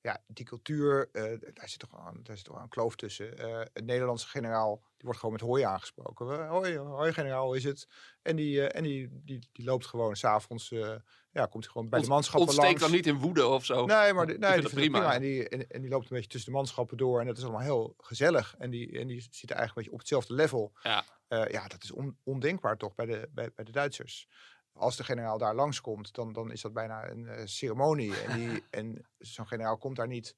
[0.00, 3.28] ja, die cultuur, daar, zit toch een, daar zit toch een kloof tussen.
[3.72, 6.46] Het Nederlandse generaal, die wordt gewoon met hoi aangesproken.
[6.48, 7.88] Hoi, hoi generaal, is het?
[8.22, 10.94] En die, uh, en die, die, die loopt gewoon s'avonds, uh,
[11.30, 12.82] ja, komt gewoon bij Ont, de manschappen ontsteekt langs.
[12.82, 13.84] dan niet in woede of zo?
[13.84, 14.98] Nee, maar die, nee, die prima.
[14.98, 15.14] prima.
[15.14, 17.20] En, die, en, en, die loopt een beetje tussen de manschappen door.
[17.20, 18.54] En dat is allemaal heel gezellig.
[18.58, 20.72] En die, en die zit eigenlijk een beetje op hetzelfde level.
[20.82, 24.28] Ja, uh, ja dat is on, ondenkbaar toch bij de, bij, bij de Duitsers.
[24.72, 28.20] als de generaal daar langskomt, dan, dan is dat bijna een eh, ceremonie.
[28.20, 30.36] En, die, en zo'n generaal komt daar niet,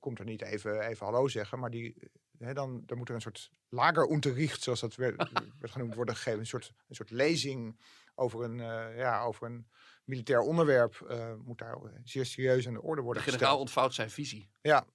[0.00, 3.14] komt er niet even, even hallo zeggen, maar die, eh, hè, dan, dan moet er
[3.14, 5.16] een soort lagerunterricht, zoals dat werd,
[5.60, 6.38] werd genoemd, worden gegeven.
[6.40, 7.80] Een soort, een soort lezing
[8.14, 9.68] over een, eh, ja, over een
[10.04, 11.00] militair onderwerp.
[11.08, 13.60] eh, moet daar zeer serieus aan de orde De worden generaal gesteld.
[13.60, 14.50] ontvouwt zijn visie.
[14.60, 14.86] Ja,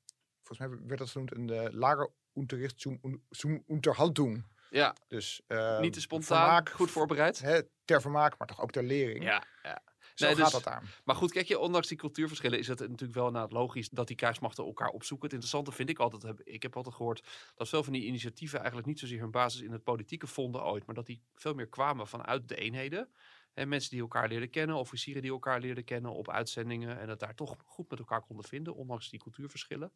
[0.44, 4.46] volgens mij werd dat genoemd een uh, lagerunterricht zum, zum Unterhaltung.
[4.70, 7.39] Ja, Dus eh, niet te spontaan, vermaak, goed voorbereid.
[7.39, 9.24] hè, ter vermaak, maar toch ook ter lering.
[9.24, 9.82] Ja, ja.
[10.15, 11.02] Zo Nee, gaat dus- dat daar.
[11.04, 14.15] Maar goed, kijk je, ondanks die cultuurverschillen is het natuurlijk wel inderdaad logisch dat die
[14.15, 15.26] krijgsmachten elkaar opzoeken.
[15.26, 18.58] Het interessante vind ik altijd, heb- ik heb altijd gehoord dat veel van die initiatieven
[18.58, 21.67] eigenlijk niet zozeer hun basis in het politieke vonden ooit, maar dat die veel meer
[21.67, 23.10] kwamen vanuit de eenheden.
[23.54, 27.19] En mensen die elkaar leerden kennen, officieren die elkaar leerden kennen op uitzendingen en het
[27.19, 29.93] daar toch goed met elkaar konden vinden, ondanks die cultuurverschillen.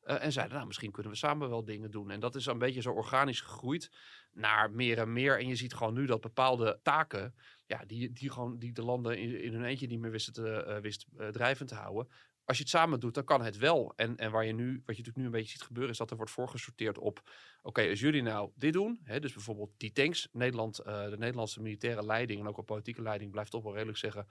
[0.00, 2.10] Eh, en zeiden, nou, misschien kunnen we samen wel dingen doen.
[2.10, 3.90] En dat is een beetje zo organisch gegroeid
[4.32, 5.38] naar meer en meer.
[5.38, 7.34] En je ziet gewoon nu dat bepaalde taken,
[7.70, 10.64] ja, die, die, gewoon, die de landen in, in hun eentje niet meer wisten te,
[10.64, 12.08] eh, wist eh, drijvend te houden.
[12.44, 13.92] Als je het samen doet, dan kan het wel.
[13.96, 16.10] En, en waar je nu, wat je natuurlijk nu een beetje ziet gebeuren, is dat
[16.10, 17.30] er wordt voorgesorteerd op,
[17.62, 21.62] oké, als jullie nou dit doen, hè, dus bijvoorbeeld die tanks, Nederland, eh, de Nederlandse
[21.62, 24.26] militaire leiding en ook de politieke leiding blijft toch wel redelijk zeggen,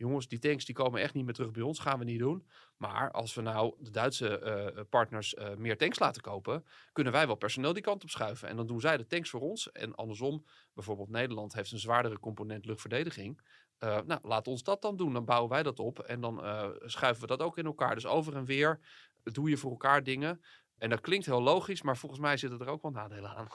[0.00, 2.46] jongens, die tanks die komen echt niet meer terug bij ons, gaan we niet doen.
[2.76, 7.26] Maar als we nou de Duitse eh, partners eh, meer tanks laten kopen, kunnen wij
[7.26, 8.48] wel personeel die kant op schuiven.
[8.48, 9.72] En dan doen zij de tanks voor ons.
[9.72, 13.40] En andersom, bijvoorbeeld Nederland heeft een zwaardere component luchtverdediging.
[13.78, 15.12] Eh, nou, laat ons dat dan doen.
[15.12, 16.36] Dan bouwen wij dat op en dan
[16.84, 17.94] schuiven we dat ook in elkaar.
[17.94, 18.80] Dus over en weer
[19.22, 20.42] doe je voor elkaar dingen.
[20.78, 23.48] En dat klinkt heel logisch, maar volgens mij zitten er ook wel nadelen aan.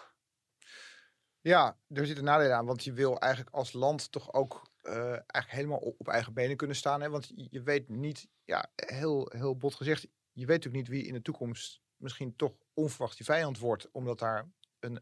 [1.41, 5.77] Ja, er zitten nadelen aan, want je wil eigenlijk als land toch ook eigenlijk helemaal
[5.77, 7.01] op, op eigen benen kunnen staan.
[7.01, 7.09] Hè?
[7.09, 11.13] Want je, weet niet, ja, heel, heel bot gezegd, je weet natuurlijk niet wie in
[11.13, 14.99] de toekomst misschien toch onverwacht je vijand wordt, omdat daar een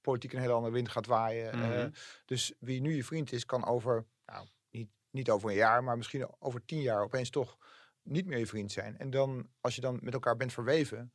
[0.00, 1.52] politiek een hele andere wind gaat waaien.
[1.52, 1.58] eh.
[1.58, 1.90] Mhm.
[2.24, 5.96] dus wie nu je vriend is, kan over, nou, niet, niet over een jaar, maar
[5.96, 7.58] misschien over tien jaar opeens toch
[8.02, 8.98] niet meer je vriend zijn.
[8.98, 11.12] En dan, als je dan met elkaar bent verweven,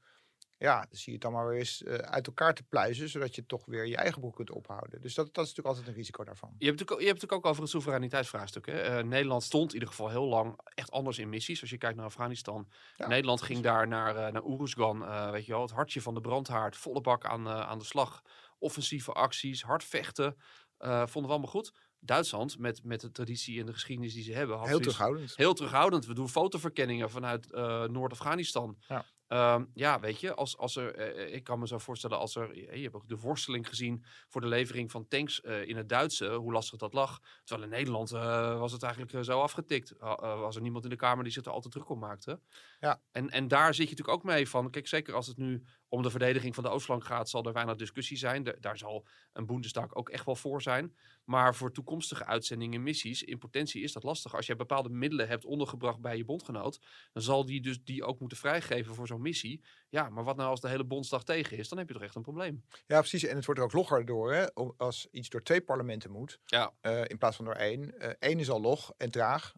[0.63, 3.35] ja, dan zie je het dan maar weer eens eh, uit elkaar te pluizen, zodat
[3.35, 5.01] je toch weer je eigen broek kunt ophouden.
[5.01, 6.55] Dus dat, dat is natuurlijk altijd een risico daarvan.
[6.57, 8.65] Je hebt, natuurlijk, je hebt natuurlijk ook over het soevereiniteitsvraagstuk.
[8.65, 8.81] Hè?
[8.81, 11.61] Eh, Nederland stond in ieder geval heel lang echt anders in missies.
[11.61, 12.67] Als je kijkt naar Afghanistan.
[12.95, 15.05] Ja, Nederland ging daar naar, eh naar Oeruzgan.
[15.05, 16.77] eh, weet je wel, het hartje van de brandhaard.
[16.77, 18.21] Volle bak aan, aan de slag.
[18.57, 20.35] Offensieve acties, hard vechten.
[20.77, 21.71] vonden we allemaal goed.
[21.99, 24.57] Duitsland, met, met de traditie en de geschiedenis die ze hebben.
[24.57, 25.33] had Heel terughoudend.
[25.35, 26.05] Heel terughoudend.
[26.05, 27.51] We doen fotoverkenningen vanuit
[27.91, 28.77] Noord-Afghanistan.
[28.87, 29.05] Ja.
[29.33, 32.75] Ehm, ja, weet je, als, als er, eh, ik kan me zo voorstellen als er,
[32.77, 36.33] je hebt ook de worsteling gezien voor de levering van tanks eh, in het Duitse,
[36.33, 37.19] hoe lastig dat lag.
[37.43, 39.93] Terwijl in Nederland eh, was het eigenlijk eh, zo afgetikt.
[40.17, 42.39] Was er niemand in de Kamer die zich er altijd druk om maakte.
[42.79, 43.01] Ja.
[43.11, 45.63] En, en daar zit je natuurlijk ook mee van, kijk, zeker als het nu
[45.93, 48.43] om de verdediging van de Oostflank gaat, zal er weinig discussie zijn.
[48.43, 50.95] De- daar zal een Bundestag ook echt wel voor zijn.
[51.23, 54.35] Maar voor toekomstige uitzendingen en missies, in potentie is dat lastig.
[54.35, 56.79] Als je bepaalde middelen hebt ondergebracht bij je bondgenoot,
[57.11, 59.63] dan zal die dus die ook moeten vrijgeven voor zo'n missie.
[59.89, 62.15] Ja, maar wat nou als de hele bondsdag tegen is, dan heb je toch echt
[62.15, 62.63] een probleem.
[62.87, 63.23] Ja, precies.
[63.23, 64.45] En het wordt er ook logger door, hè?
[64.53, 66.73] om- Als iets door twee parlementen moet, Ja.
[66.81, 67.93] eh, in plaats van door één.
[68.19, 69.53] Eén is al log en traag,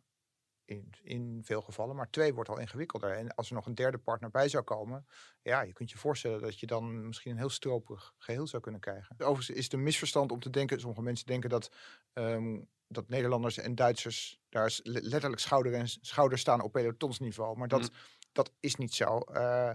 [0.65, 3.11] in, in veel gevallen, maar twee wordt al ingewikkelder.
[3.11, 5.07] En als er nog een derde partner bij zou komen,
[5.41, 8.81] ja, je kunt je voorstellen dat je dan misschien een heel stroperig geheel zou kunnen
[8.81, 9.15] krijgen.
[9.19, 11.71] Overigens is het een misverstand om te denken, sommige mensen denken dat,
[12.13, 17.57] ehm, dat Nederlanders en Duitsers daar letterlijk schouder en schouder staan op pelotonsniveau.
[17.57, 17.97] Maar dat, Mm.
[18.31, 19.17] dat is niet zo.
[19.19, 19.71] Eh,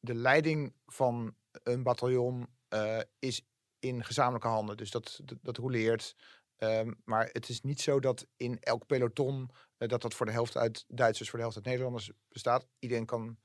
[0.00, 3.46] de leiding van een bataljon eh, is
[3.78, 4.76] in gezamenlijke handen.
[4.76, 6.16] Dus dat, dat, dat roleert.
[6.56, 10.56] Ehm, maar het is niet zo dat in elk peloton dat dat voor de helft
[10.56, 12.66] uit Duitsers, voor de helft uit Nederlanders bestaat.
[12.78, 13.38] Iedereen kan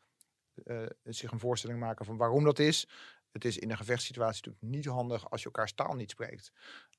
[0.63, 2.87] eh, zich een voorstelling maken van waarom dat is.
[3.31, 6.51] Het is in een gevechtssituatie natuurlijk niet handig als je elkaars taal niet spreekt.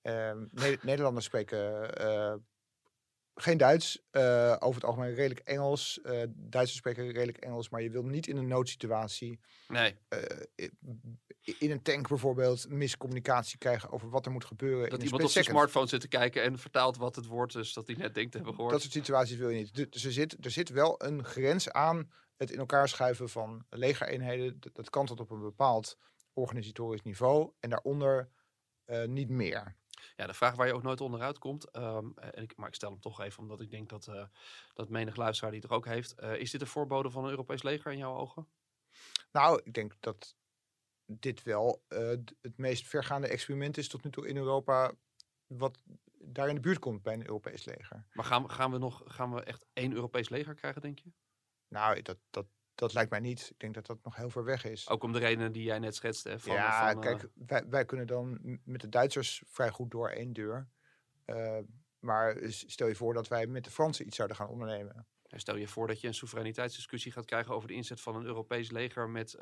[0.03, 2.35] Ehm, Ne- Nederlanders spreken eh,
[3.35, 6.01] geen Duits, eh, over het algemeen redelijk Engels.
[6.01, 10.69] Eh, Duitsers spreken redelijk Engels, maar je wil niet in een noodsituatie Nee, eh,
[11.59, 14.91] in een tank bijvoorbeeld miscommunicatie krijgen over wat er moet gebeuren.
[14.91, 17.73] dat in iemand op zijn smartphone zit te kijken en vertaalt wat het woord is
[17.73, 18.73] dat hij net denkt te hebben gehoord.
[18.73, 19.75] Dat soort situaties wil je niet.
[19.75, 23.67] Du- Dus er zit, er zit wel een grens aan het in elkaar schuiven van
[23.71, 24.61] legereenheden.
[24.61, 25.97] Dat, dat kan tot op een bepaald
[26.33, 27.53] organisatorisch niveau.
[27.61, 28.31] En daaronder
[29.07, 29.77] niet meer.
[30.17, 32.91] Ja, de vraag waar je ook nooit onderuit komt, ehm, en ik, maar ik stel
[32.91, 34.27] hem toch even omdat ik denk dat, eh,
[34.75, 36.13] dat menig luisteraar die het er ook heeft.
[36.15, 38.49] eh, is dit een voorbode van een Europees leger in jouw ogen?
[39.33, 40.37] Nou, ik denk dat
[41.07, 42.09] dit wel eh,
[42.41, 44.93] het meest vergaande experiment is tot nu toe in Europa.
[45.47, 45.79] Wat
[46.19, 48.07] daar in de buurt komt bij een Europees leger.
[48.13, 51.13] Maar gaan, we- gaan, we nog, gaan we echt één Europees leger krijgen, denk je?
[51.69, 53.49] Nou, dat, dat, dat lijkt mij niet.
[53.51, 54.89] Ik denk dat dat nog heel ver weg is.
[54.89, 56.39] Ook om de redenen die jij net schetste.
[56.39, 60.09] Van, ja, van, eh, kijk, wij, wij kunnen dan met de Duitsers vrij goed door
[60.09, 60.69] één deur.
[61.25, 61.59] Eh,
[61.99, 65.07] maar stel je voor dat wij met de Fransen iets zouden gaan ondernemen.
[65.23, 68.25] En Stel je voor dat je een soevereiniteitsdiscussie gaat krijgen over de inzet van een
[68.25, 69.39] Europees leger met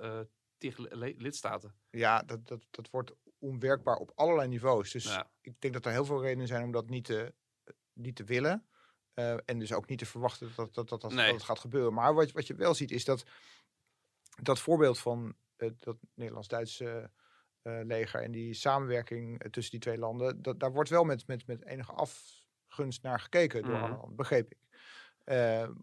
[0.58, 1.74] tig li- lidstaten.
[1.90, 4.90] Ja, dat, dat, dat wordt onwerkbaar op allerlei niveaus.
[4.90, 5.30] Dus Ja.
[5.40, 7.34] ik denk dat er heel veel redenen zijn om dat niet te,
[7.92, 8.66] niet te willen.
[9.14, 11.26] Eh, en dus ook niet te verwachten dat, dat, dat, dat, Nee.
[11.26, 11.94] dat het gaat gebeuren.
[11.94, 13.24] Maar wat, wat je wel ziet is dat
[14.42, 17.10] dat voorbeeld van eh, dat Nederlands-Duitse
[17.62, 21.46] eh, leger en die samenwerking tussen die twee landen, dat, daar wordt wel met, met,
[21.46, 24.60] met enige afgunst naar gekeken door alle landen, begreep ik.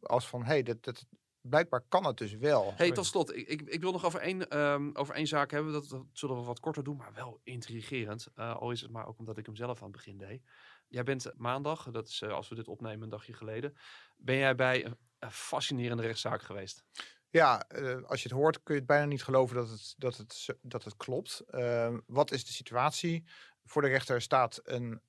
[0.02, 1.06] Als van, hé, hey, dat, dat,
[1.42, 2.74] blijkbaar kan het dus wel.
[2.76, 5.74] Hey, tot slot, ik, ik, ik wil nog over één, ehm, over één zaak hebben.
[5.74, 8.28] Dat, dat zullen we wat korter doen, maar wel intrigerend.
[8.36, 10.42] Eh, al is het maar ook omdat ik hem zelf aan het begin deed.
[10.88, 13.78] Jij bent maandag, dat is eh, als we dit opnemen een dagje geleden,
[14.18, 16.84] ben jij bij een, een fascinerende rechtszaak geweest.
[17.30, 20.18] Ja, eh, als je het hoort kun je het bijna niet geloven dat het, dat
[20.18, 21.40] het, dat het klopt.
[21.40, 23.24] Ehm, wat is de situatie?
[23.64, 25.02] Voor de rechter staat een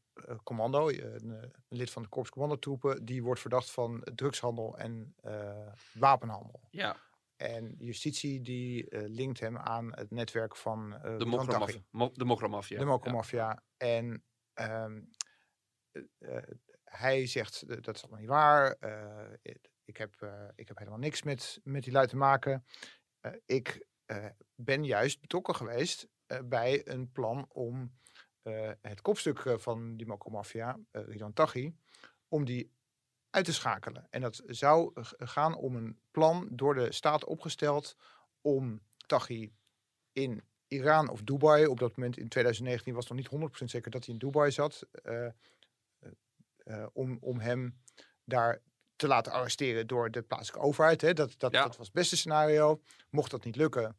[0.42, 4.78] commando, eh, een, eh, een lid van de korps commandotroepen, die wordt verdacht van drugshandel
[4.78, 6.60] en eh, wapenhandel.
[6.70, 6.96] Ja,
[7.36, 11.84] En justitie die eh, linkt hem aan het netwerk van eh de Ridwan Mokramaf- Taghi,
[11.90, 12.78] Mo- de Mokramafia.
[12.78, 13.62] de Mokromafia.
[13.76, 15.00] En ehm,
[15.92, 16.02] eh,
[16.36, 16.42] eh,
[16.84, 18.72] hij zegt eh, dat is allemaal niet waar.
[18.72, 19.32] Eh,
[19.84, 22.66] ik- heb, eh, ik heb helemaal niks met, met die lui te maken.
[23.20, 28.09] Eh, ik eh, ben juist betrokken geweest eh, bij een plan om eh,
[28.80, 31.74] het kopstuk eh, van die Mokromafia, uh, Ridwan Taghi,
[32.28, 32.70] om die
[33.30, 34.06] uit te schakelen.
[34.10, 37.96] En dat zou eh, gaan om een plan door de staat opgesteld
[38.40, 39.52] om Taghi
[40.12, 43.90] in Iran of Dubai, op dat moment in 2019 was het nog niet 100% zeker
[43.90, 45.32] dat hij in Dubai zat, eh, eh,
[46.56, 47.80] eh, om, om hem
[48.24, 48.62] daar
[48.96, 51.00] te laten arresteren door de plaatselijke overheid.
[51.00, 51.12] Hè.
[51.12, 51.62] Dat, dat, Ja.
[51.62, 52.82] dat was het beste scenario.
[53.10, 53.96] Mocht dat niet lukken,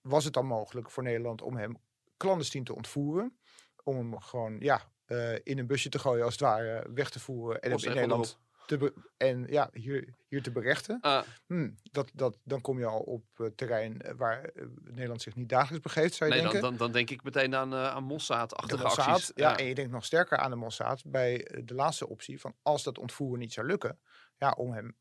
[0.00, 1.76] was het dan mogelijk voor Nederland om hem
[2.16, 3.38] clandestien te ontvoeren.
[3.86, 7.20] Om hem gewoon ja, eh, in een busje te gooien, als het ware, weg te
[7.20, 7.60] voeren.
[7.60, 10.98] En in Nederland te en ja, hier, hier te berechten.
[11.00, 14.50] Ah, Hm, dat, dat, dan kom je al op eh, terrein eh, waar
[14.82, 16.70] Nederland zich niet dagelijks begeeft, zou je nee, dan, denken.
[16.70, 19.32] dan, dan denk ik meteen aan, aan Mossad-achtige acties.
[19.34, 22.82] ja, en je denkt nog sterker aan de Mossad bij de laatste optie van als
[22.82, 23.98] dat ontvoeren niet zou lukken,
[24.36, 24.96] ja, om hem,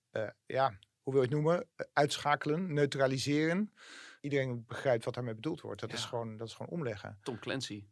[0.45, 3.73] ja, hoe wil je het noemen, uitschakelen, neutraliseren.
[4.21, 5.81] Iedereen begrijpt wat daarmee bedoeld wordt.
[5.81, 7.17] Dat, is, gewoon, dat is gewoon omleggen.
[7.23, 7.85] Tom Clancy.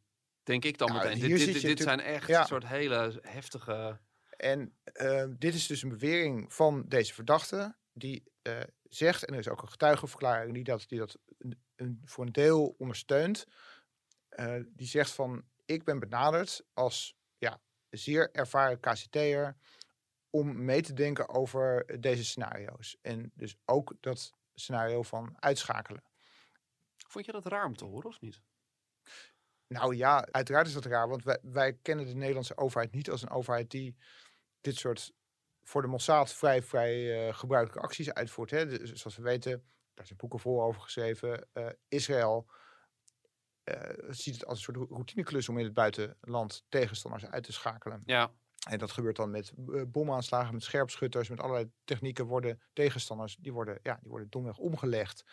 [0.43, 1.19] Denk ik dan Ja, meteen.
[1.61, 2.41] Dit, zijn echt ja.
[2.41, 3.99] een soort hele heftige...
[4.37, 9.39] En eh, dit is dus een bewering van deze verdachte, die eh, zegt, en er
[9.39, 13.45] is ook een getuigenverklaring die dat, die dat een, een- voor een deel ondersteunt,
[14.29, 19.57] eh, die zegt van, ik ben benaderd als ja, zeer ervaren KCT'er
[20.29, 22.97] om mee te denken over deze scenario's.
[23.01, 26.03] En dus ook dat scenario van uitschakelen.
[27.07, 28.41] Vond je dat raar om te horen of niet?
[29.73, 33.21] Nou ja, uiteraard is dat raar, want wij, wij kennen de Nederlandse overheid niet als
[33.21, 33.95] een overheid die
[34.61, 35.13] dit soort
[35.63, 38.51] voor de Mossad vrij, vrij eh, gebruikelijke acties uitvoert.
[38.51, 38.65] Hè.
[38.65, 41.47] Dus, zoals we weten, daar zijn boeken voor over geschreven.
[41.53, 42.47] eh, Israël
[43.63, 48.01] eh, ziet het als een soort routineklus om in het buitenland tegenstanders uit te schakelen.
[48.05, 48.31] Ja,
[48.69, 53.53] En dat gebeurt dan met eh, bomaanslagen, met scherpschutters, met allerlei technieken worden tegenstanders, die
[53.53, 55.23] worden, ja, die worden domweg omgelegd.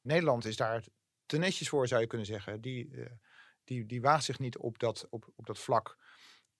[0.00, 0.84] Nederland is daar
[1.26, 2.60] te netjes voor, zou je kunnen zeggen.
[2.60, 3.10] Die, eh,
[3.64, 5.96] die, die waagt zich niet op dat, op, op dat vlak.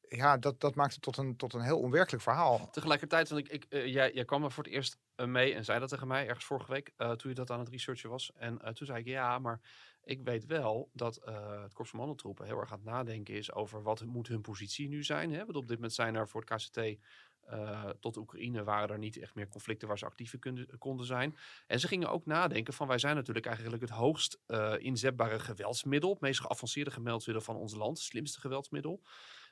[0.08, 2.70] Ja, dat, dat maakt het tot een, tot een heel onwerkelijk verhaal.
[2.70, 5.64] tegelijkertijd, want ik, ik, eh, jij, jij kwam er voor het eerst eh, mee en
[5.64, 8.32] zei dat tegen mij ergens vorige week, eh, toen je dat aan het researchen was.
[8.34, 9.60] En toen zei ik, ja, maar
[10.04, 13.82] ik weet wel dat het Korps van Mandeltroepen heel erg aan het nadenken is over
[13.82, 15.32] wat moet hun positie nu zijn.
[15.32, 15.38] Hè?
[15.38, 16.98] Want op dit moment zijn er voor het KCT
[17.46, 21.36] eh, tot Oekraïne waren er niet echt meer conflicten waar ze actief konden, konden zijn.
[21.66, 26.10] En ze gingen ook nadenken van wij zijn natuurlijk eigenlijk het hoogst eh, inzetbare geweldsmiddel,
[26.10, 29.02] het meest geavanceerde geweldsmiddel van ons land, het slimste geweldsmiddel.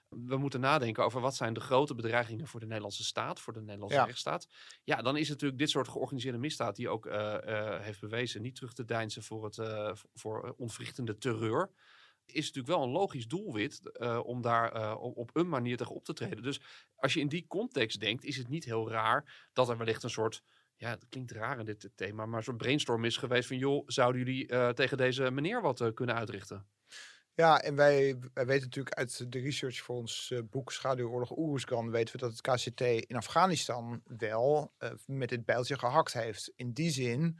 [0.09, 3.61] We moeten nadenken over wat zijn de grote bedreigingen voor de Nederlandse staat, voor de
[3.61, 4.05] Nederlandse Ja.
[4.05, 4.49] rechtsstaat.
[4.85, 8.73] Ja, dan is natuurlijk dit soort georganiseerde misdaad die ook eh, heeft bewezen niet terug
[8.73, 9.59] te deinzen voor, het,
[10.15, 11.71] voor ontwrichtende terreur.
[12.33, 16.05] Is natuurlijk wel een logisch doelwit eh, om daar eh, op, een manier tegen op
[16.05, 16.43] te treden.
[16.43, 16.61] Dus
[16.97, 20.11] als je in die context denkt, is het niet heel raar dat er wellicht een
[20.11, 20.43] soort,
[20.77, 24.25] ja, het klinkt raar in dit thema, maar soort brainstorm is geweest van, joh, zouden
[24.25, 26.67] jullie eh, tegen deze meneer wat kunnen uitrichten?
[27.35, 32.13] Ja, en wij, wij weten natuurlijk uit de research voor ons boek Schaduwoorlog Oeruzgan, weten
[32.13, 34.73] we dat het KCT in Afghanistan wel
[35.07, 36.53] met dit bijltje gehakt heeft.
[36.57, 37.39] In die zin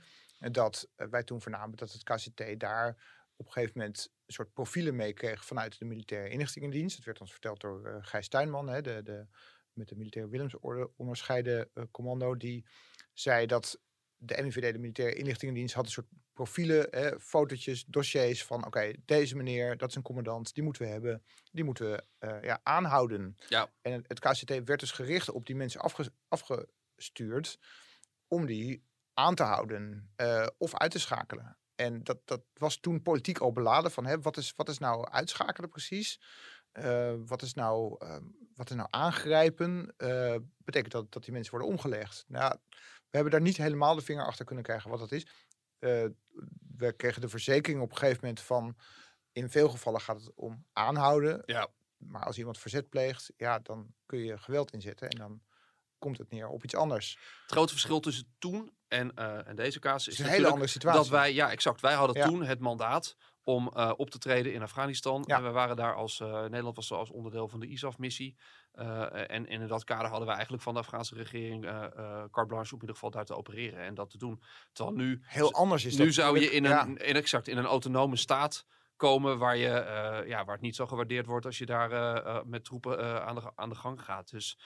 [0.51, 2.97] dat wij toen vernamen dat het KCT daar
[3.43, 6.97] op een gegeven moment een soort profielen meekreeg vanuit de militaire inlichtingendienst.
[6.97, 9.27] Het werd ons verteld door eh, Gijs Tuinman, hè, de, de,
[9.73, 12.67] met de militaire Willemsorde onderscheiden eh, commando, die
[13.13, 13.81] zei dat
[14.17, 19.37] de MIVD, de militaire inlichtingendienst, had een soort profielen, hè, fotootjes, dossiers van oké, deze
[19.37, 23.37] meneer, dat is een commandant, die moeten we hebben, die moeten we eh, ja, aanhouden.
[23.49, 23.73] Ja.
[23.81, 27.59] En het, het KCT werd dus gericht op die mensen afge, afgestuurd
[28.27, 30.13] om die aan te houden
[30.59, 31.57] of uit te schakelen.
[31.83, 35.09] En dat, dat was toen politiek al beladen van hè, wat, is, wat is nou
[35.11, 36.21] uitschakelen precies?
[36.73, 39.95] Eh, wat, is nou, ehm, wat is nou aangrijpen?
[39.97, 42.25] Eh, betekent dat dat die mensen worden omgelegd?
[42.29, 45.27] Nou, we hebben daar niet helemaal de vinger achter kunnen krijgen wat dat is.
[45.79, 46.07] Eh,
[46.77, 48.77] we kregen de verzekering op een gegeven moment van...
[49.33, 51.43] in veel gevallen gaat het om aanhouden.
[51.45, 51.69] Ja.
[51.97, 55.09] Maar als iemand verzet pleegt, ja, dan kun je geweld inzetten.
[55.09, 55.43] En dan
[56.03, 57.19] komt het neer op iets anders.
[57.43, 60.37] Het grote verschil tussen toen en, eh, en deze casus Het is is een hele
[60.43, 61.01] natuurlijk andere situatie.
[61.01, 62.27] dat wij, ja exact, wij hadden Ja.
[62.27, 65.25] toen het mandaat om eh, op te treden in Afghanistan.
[65.27, 65.37] Ja.
[65.37, 68.37] En we waren daar als, eh, Nederland was als onderdeel van de ISAF-missie.
[68.73, 71.63] Eh, en in dat kader hadden we eigenlijk van de Afghaanse regering
[72.31, 74.43] carte blanche om in ieder geval daar te opereren en dat te doen.
[74.73, 76.07] Terwijl nu, Heel anders is dat.
[76.07, 79.69] nu zou je in een, in, exact, in een autonome staat komen waar, je,
[80.27, 83.69] ja, waar het niet zo gewaardeerd wordt als je daar met troepen aan, de, aan
[83.69, 84.31] de gang gaat.
[84.31, 84.59] Dus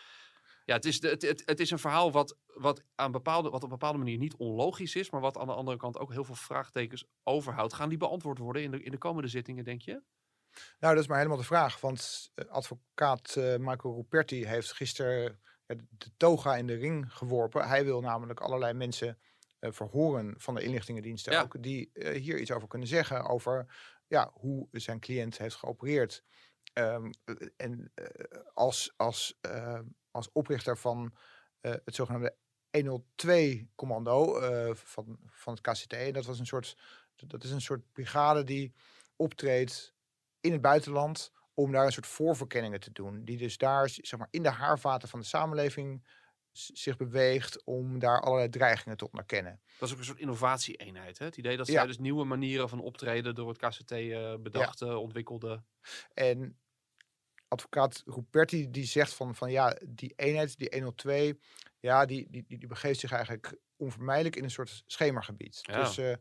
[0.67, 3.57] ja, het is, de, het, het, het is een verhaal wat, wat, aan bepaalde, wat
[3.57, 6.25] op een bepaalde manier niet onlogisch is, maar wat aan de andere kant ook heel
[6.25, 7.73] veel vraagtekens overhoudt.
[7.73, 10.03] Gaan die beantwoord worden in de, in de komende zittingen, denk je?
[10.79, 11.81] Nou, dat is maar helemaal de vraag.
[11.81, 17.69] Want eh, advocaat eh, Marco Ruperti heeft gisteren de toga in de ring geworpen.
[17.69, 19.19] Hij wil namelijk allerlei mensen
[19.59, 21.43] eh, verhoren van de inlichtingendiensten Ja.
[21.43, 21.63] ook.
[21.63, 23.29] Die hier iets over kunnen zeggen.
[23.29, 23.67] Over
[24.07, 26.25] ja, hoe zijn cliënt heeft geopereerd.
[26.77, 27.93] Ehm, eh, en
[28.55, 29.81] als, als, eh,
[30.17, 31.15] als oprichter van
[31.61, 32.37] eh, het zogenaamde
[32.79, 35.93] 102-commando eh, van, van het KCT.
[35.93, 36.77] En dat, was een soort,
[37.17, 38.75] dat is een soort brigade die
[39.17, 39.95] optreedt
[40.41, 43.25] in het buitenland om daar een soort voorverkenningen te doen.
[43.25, 46.07] Die dus daar zeg maar, in de haarvaten van de samenleving
[46.53, 49.61] zich beweegt om daar allerlei dreigingen te onderkennen.
[49.79, 51.19] Dat is ook een soort innovatie-eenheid.
[51.19, 51.25] Hè?
[51.25, 51.73] Het idee dat Ja.
[51.73, 55.63] zij dus nieuwe manieren van optreden door het KCT eh bedacht, eh, ontwikkelde.
[56.15, 56.59] En
[57.49, 61.39] advocaat Ruperti die zegt van, van ja, die eenheid, die 102,
[61.81, 65.59] ja, die, die, die, die begeeft zich eigenlijk onvermijdelijk in een soort schemergebied.
[65.63, 65.81] Ja.
[65.81, 66.15] Dus eh,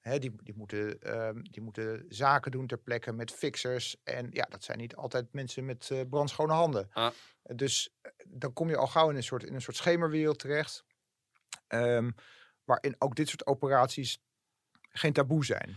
[0.00, 3.96] hè, die, die, moeten, ehm, die moeten zaken doen ter plekke met fixers.
[4.04, 6.88] En ja, dat zijn niet altijd mensen met eh, brandschone handen.
[6.92, 7.10] Ah.
[7.42, 10.84] Dus eh, dan kom je al gauw in een soort, in een soort schemerwereld terecht.
[11.66, 12.10] ehm,
[12.64, 14.18] waarin ook dit soort operaties
[14.90, 15.76] geen taboe zijn.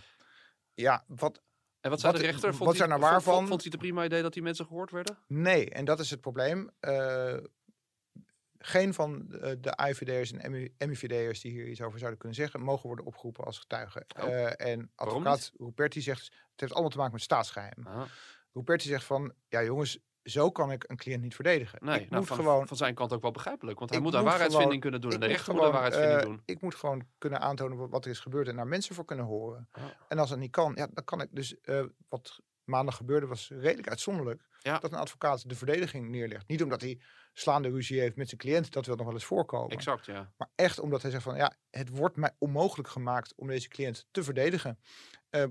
[0.73, 1.41] Ja, wat,
[1.81, 2.47] En wat zei Wat- de rechter?
[2.49, 4.65] wat Vond daar hij- nou waar vond- hij het een prima idee dat die mensen
[4.65, 5.17] gehoord werden?
[5.27, 6.69] Nee, en dat is het probleem.
[6.79, 7.37] Eh,
[8.57, 12.61] geen van eh, de IVD'ers en MI MIVD'ers die hier iets over zouden kunnen zeggen,
[12.61, 14.05] mogen worden opgeroepen als getuigen.
[14.21, 14.29] Oh.
[14.29, 17.85] Eh, en advocaat Ruperti zegt, het heeft allemaal te maken met staatsgeheim.
[17.87, 18.01] Ah,
[18.53, 21.79] Ruperti zegt van, ja jongens, zo kan ik een cliënt niet verdedigen.
[21.81, 23.79] nee, ik nou, moet van, gewoon, van zijn kant ook wel begrijpelijk.
[23.79, 25.11] Want hij moet daar waarheidsvinding gewoon- kunnen doen.
[25.11, 26.41] En de moet rechter moet daar waarheidsvinding eh, doen.
[26.45, 29.25] Ik moet gewoon kunnen aantonen wa- wat er is gebeurd en naar mensen voor kunnen
[29.25, 29.69] horen.
[29.73, 29.97] Ja.
[30.07, 33.49] En als dat niet kan, ja, dan kan ik dus, eh, wat maandag gebeurde was
[33.49, 34.47] redelijk uitzonderlijk.
[34.61, 34.79] Ja.
[34.79, 36.47] Dat een advocaat de verdediging neerlegt.
[36.47, 37.01] Niet omdat hij
[37.33, 39.69] slaande ruzie heeft met zijn cliënt, dat wil nog wel eens voorkomen.
[39.69, 40.31] Exact, ja.
[40.37, 44.07] Maar echt omdat hij zegt van ja, het wordt mij onmogelijk gemaakt om deze cliënt
[44.11, 44.79] te verdedigen.
[45.29, 45.45] Eh,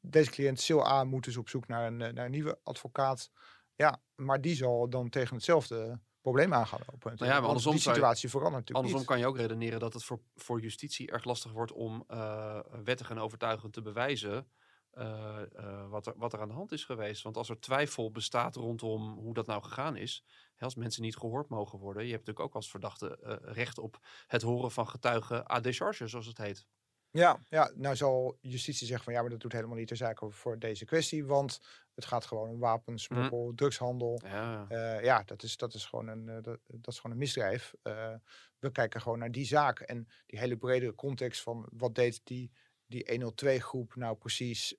[0.00, 3.30] deze cliënt, Sil A, moet dus op zoek naar een, naar een nieuwe advocaat.
[3.78, 6.92] Ja, maar die zal dan tegen hetzelfde probleem aan gaan lopen.
[7.10, 7.18] natuurlijk.
[7.20, 9.08] Nou maar Want andersom die je- situatie verandert natuurlijk Andersom niet.
[9.08, 13.10] kan je ook redeneren dat het voor, voor justitie erg lastig wordt om eh, wettig
[13.10, 14.48] en overtuigend te bewijzen
[14.90, 17.22] eh, eh, wat, er, wat er aan de hand is geweest.
[17.22, 21.16] Want als er twijfel bestaat rondom hoe dat nou gegaan is, hè, als mensen niet
[21.16, 25.50] gehoord mogen worden, je hebt natuurlijk ook als verdachte recht op het horen van getuigen
[25.50, 26.66] à décharge, zoals het heet.
[27.10, 30.30] Ja, ja, nou zal justitie zeggen van ja, maar dat doet helemaal niet ter zake
[30.30, 31.24] voor deze kwestie.
[31.24, 31.60] Want
[31.94, 34.20] het gaat gewoon om wapensmokkel, drugshandel.
[34.24, 37.22] Ja, Eh, ja, dat is, dat, is gewoon een, eh, dat, dat is gewoon een
[37.22, 37.74] misdrijf.
[37.82, 38.14] Eh,
[38.58, 42.52] we kijken gewoon naar die zaak en die hele bredere context van wat deed die,
[42.86, 44.74] die 102-groep nou precies.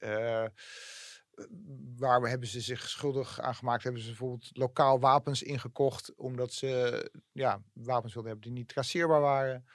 [1.96, 3.84] waar hebben ze zich schuldig aan gemaakt?
[3.84, 9.22] Hebben ze bijvoorbeeld lokaal wapens ingekocht omdat ze ja, wapens wilden hebben die niet traceerbaar
[9.22, 9.66] waren?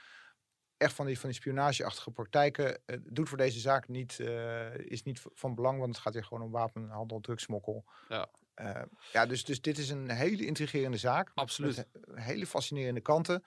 [0.85, 2.87] Echt van die, van die spionageachtige praktijken.
[2.87, 6.25] eh, doet voor deze zaak niet, eh, is niet van belang, want het gaat hier
[6.25, 7.85] gewoon om wapenhandel, drugsmokkel.
[8.09, 8.29] Ja.
[8.55, 11.31] Eh, ja, dus, dus dit is een hele intrigerende zaak.
[11.35, 11.77] Absoluut.
[11.77, 13.44] Met hele fascinerende kanten.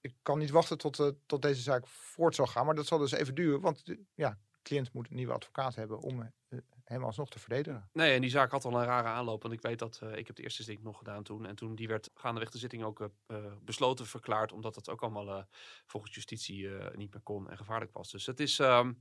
[0.00, 2.66] Ik kan niet wachten tot, tot deze zaak voort zal gaan.
[2.66, 3.60] Maar dat zal dus even duren.
[3.60, 3.82] Want
[4.14, 6.32] ja, de cliënt moet een nieuwe advocaat hebben om
[6.92, 7.88] hem alsnog te verdedigen.
[7.92, 9.42] Nee, en die zaak had al een rare aanloop.
[9.42, 11.46] Want ik weet dat eh, ik heb de eerste zitting nog gedaan toen.
[11.46, 14.52] En toen die werd gaandeweg de zitting ook eh, eh, besloten verklaard.
[14.52, 15.46] Omdat dat ook allemaal
[15.86, 18.10] volgens justitie niet meer kon en gevaarlijk was.
[18.10, 18.58] Dus het is.
[18.58, 18.92] ehm,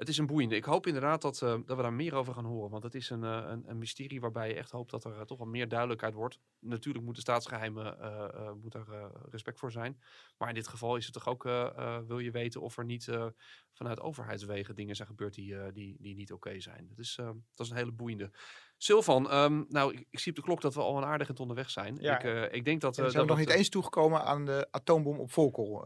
[0.00, 0.56] het is een boeiende.
[0.56, 2.70] Ik hoop inderdaad dat, eh, dat we daar meer over gaan horen.
[2.70, 5.20] Want het is een, eh, een, een mysterie waarbij je echt hoopt dat er eh,
[5.20, 6.38] toch wel meer duidelijkheid wordt.
[6.58, 10.00] Natuurlijk moeten staatsgeheimen eh, eh, moet er eh, respect voor zijn.
[10.38, 12.84] Maar in dit geval is het toch ook, eh, eh, wil je weten of er
[12.84, 13.26] niet eh,
[13.72, 16.86] vanuit overheidswegen dingen zijn gebeurd die, eh, die, die niet oké zijn.
[16.88, 18.30] Dat is, eh, dat is een hele boeiende.
[18.76, 21.70] Silvan, ehm, nou, ik, zie op de klok dat we al een aardig eind onderweg
[21.70, 21.96] zijn.
[22.00, 22.14] Ja.
[22.18, 22.98] Ik, eh, ik denk dat...
[22.98, 25.84] Eh, we zijn nog niet het, eens toegekomen aan de atoombom op Volkel.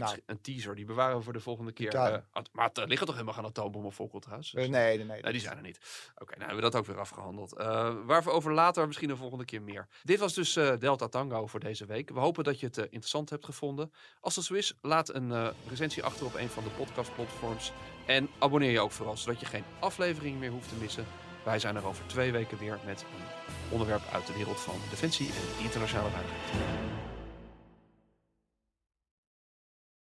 [0.00, 1.94] Nou, Een teaser, die bewaren we voor de volgende keer.
[1.94, 2.16] Eh,
[2.52, 4.54] maar er liggen toch helemaal geen atoombommen op Volkel trouwens?
[4.54, 5.22] eh, nee, nee, nee.
[5.22, 5.78] Nee, die zijn er niet.
[6.14, 7.56] Oké, nou hebben we dat ook weer afgehandeld.
[7.56, 9.88] Eh waar we over later misschien de volgende keer meer.
[10.02, 12.10] Dit was dus eh, Delta Tango voor deze week.
[12.10, 13.92] We hopen dat je het eh, interessant hebt gevonden.
[14.20, 17.72] Als dat zo is, laat een eh, recensie achter op een van de podcastplatforms.
[18.06, 21.04] En abonneer je ook vooral, zodat je geen aflevering meer hoeft te missen.
[21.44, 23.24] Wij zijn er over twee weken weer met een
[23.72, 26.99] onderwerp uit de wereld van defensie en internationale veiligheid.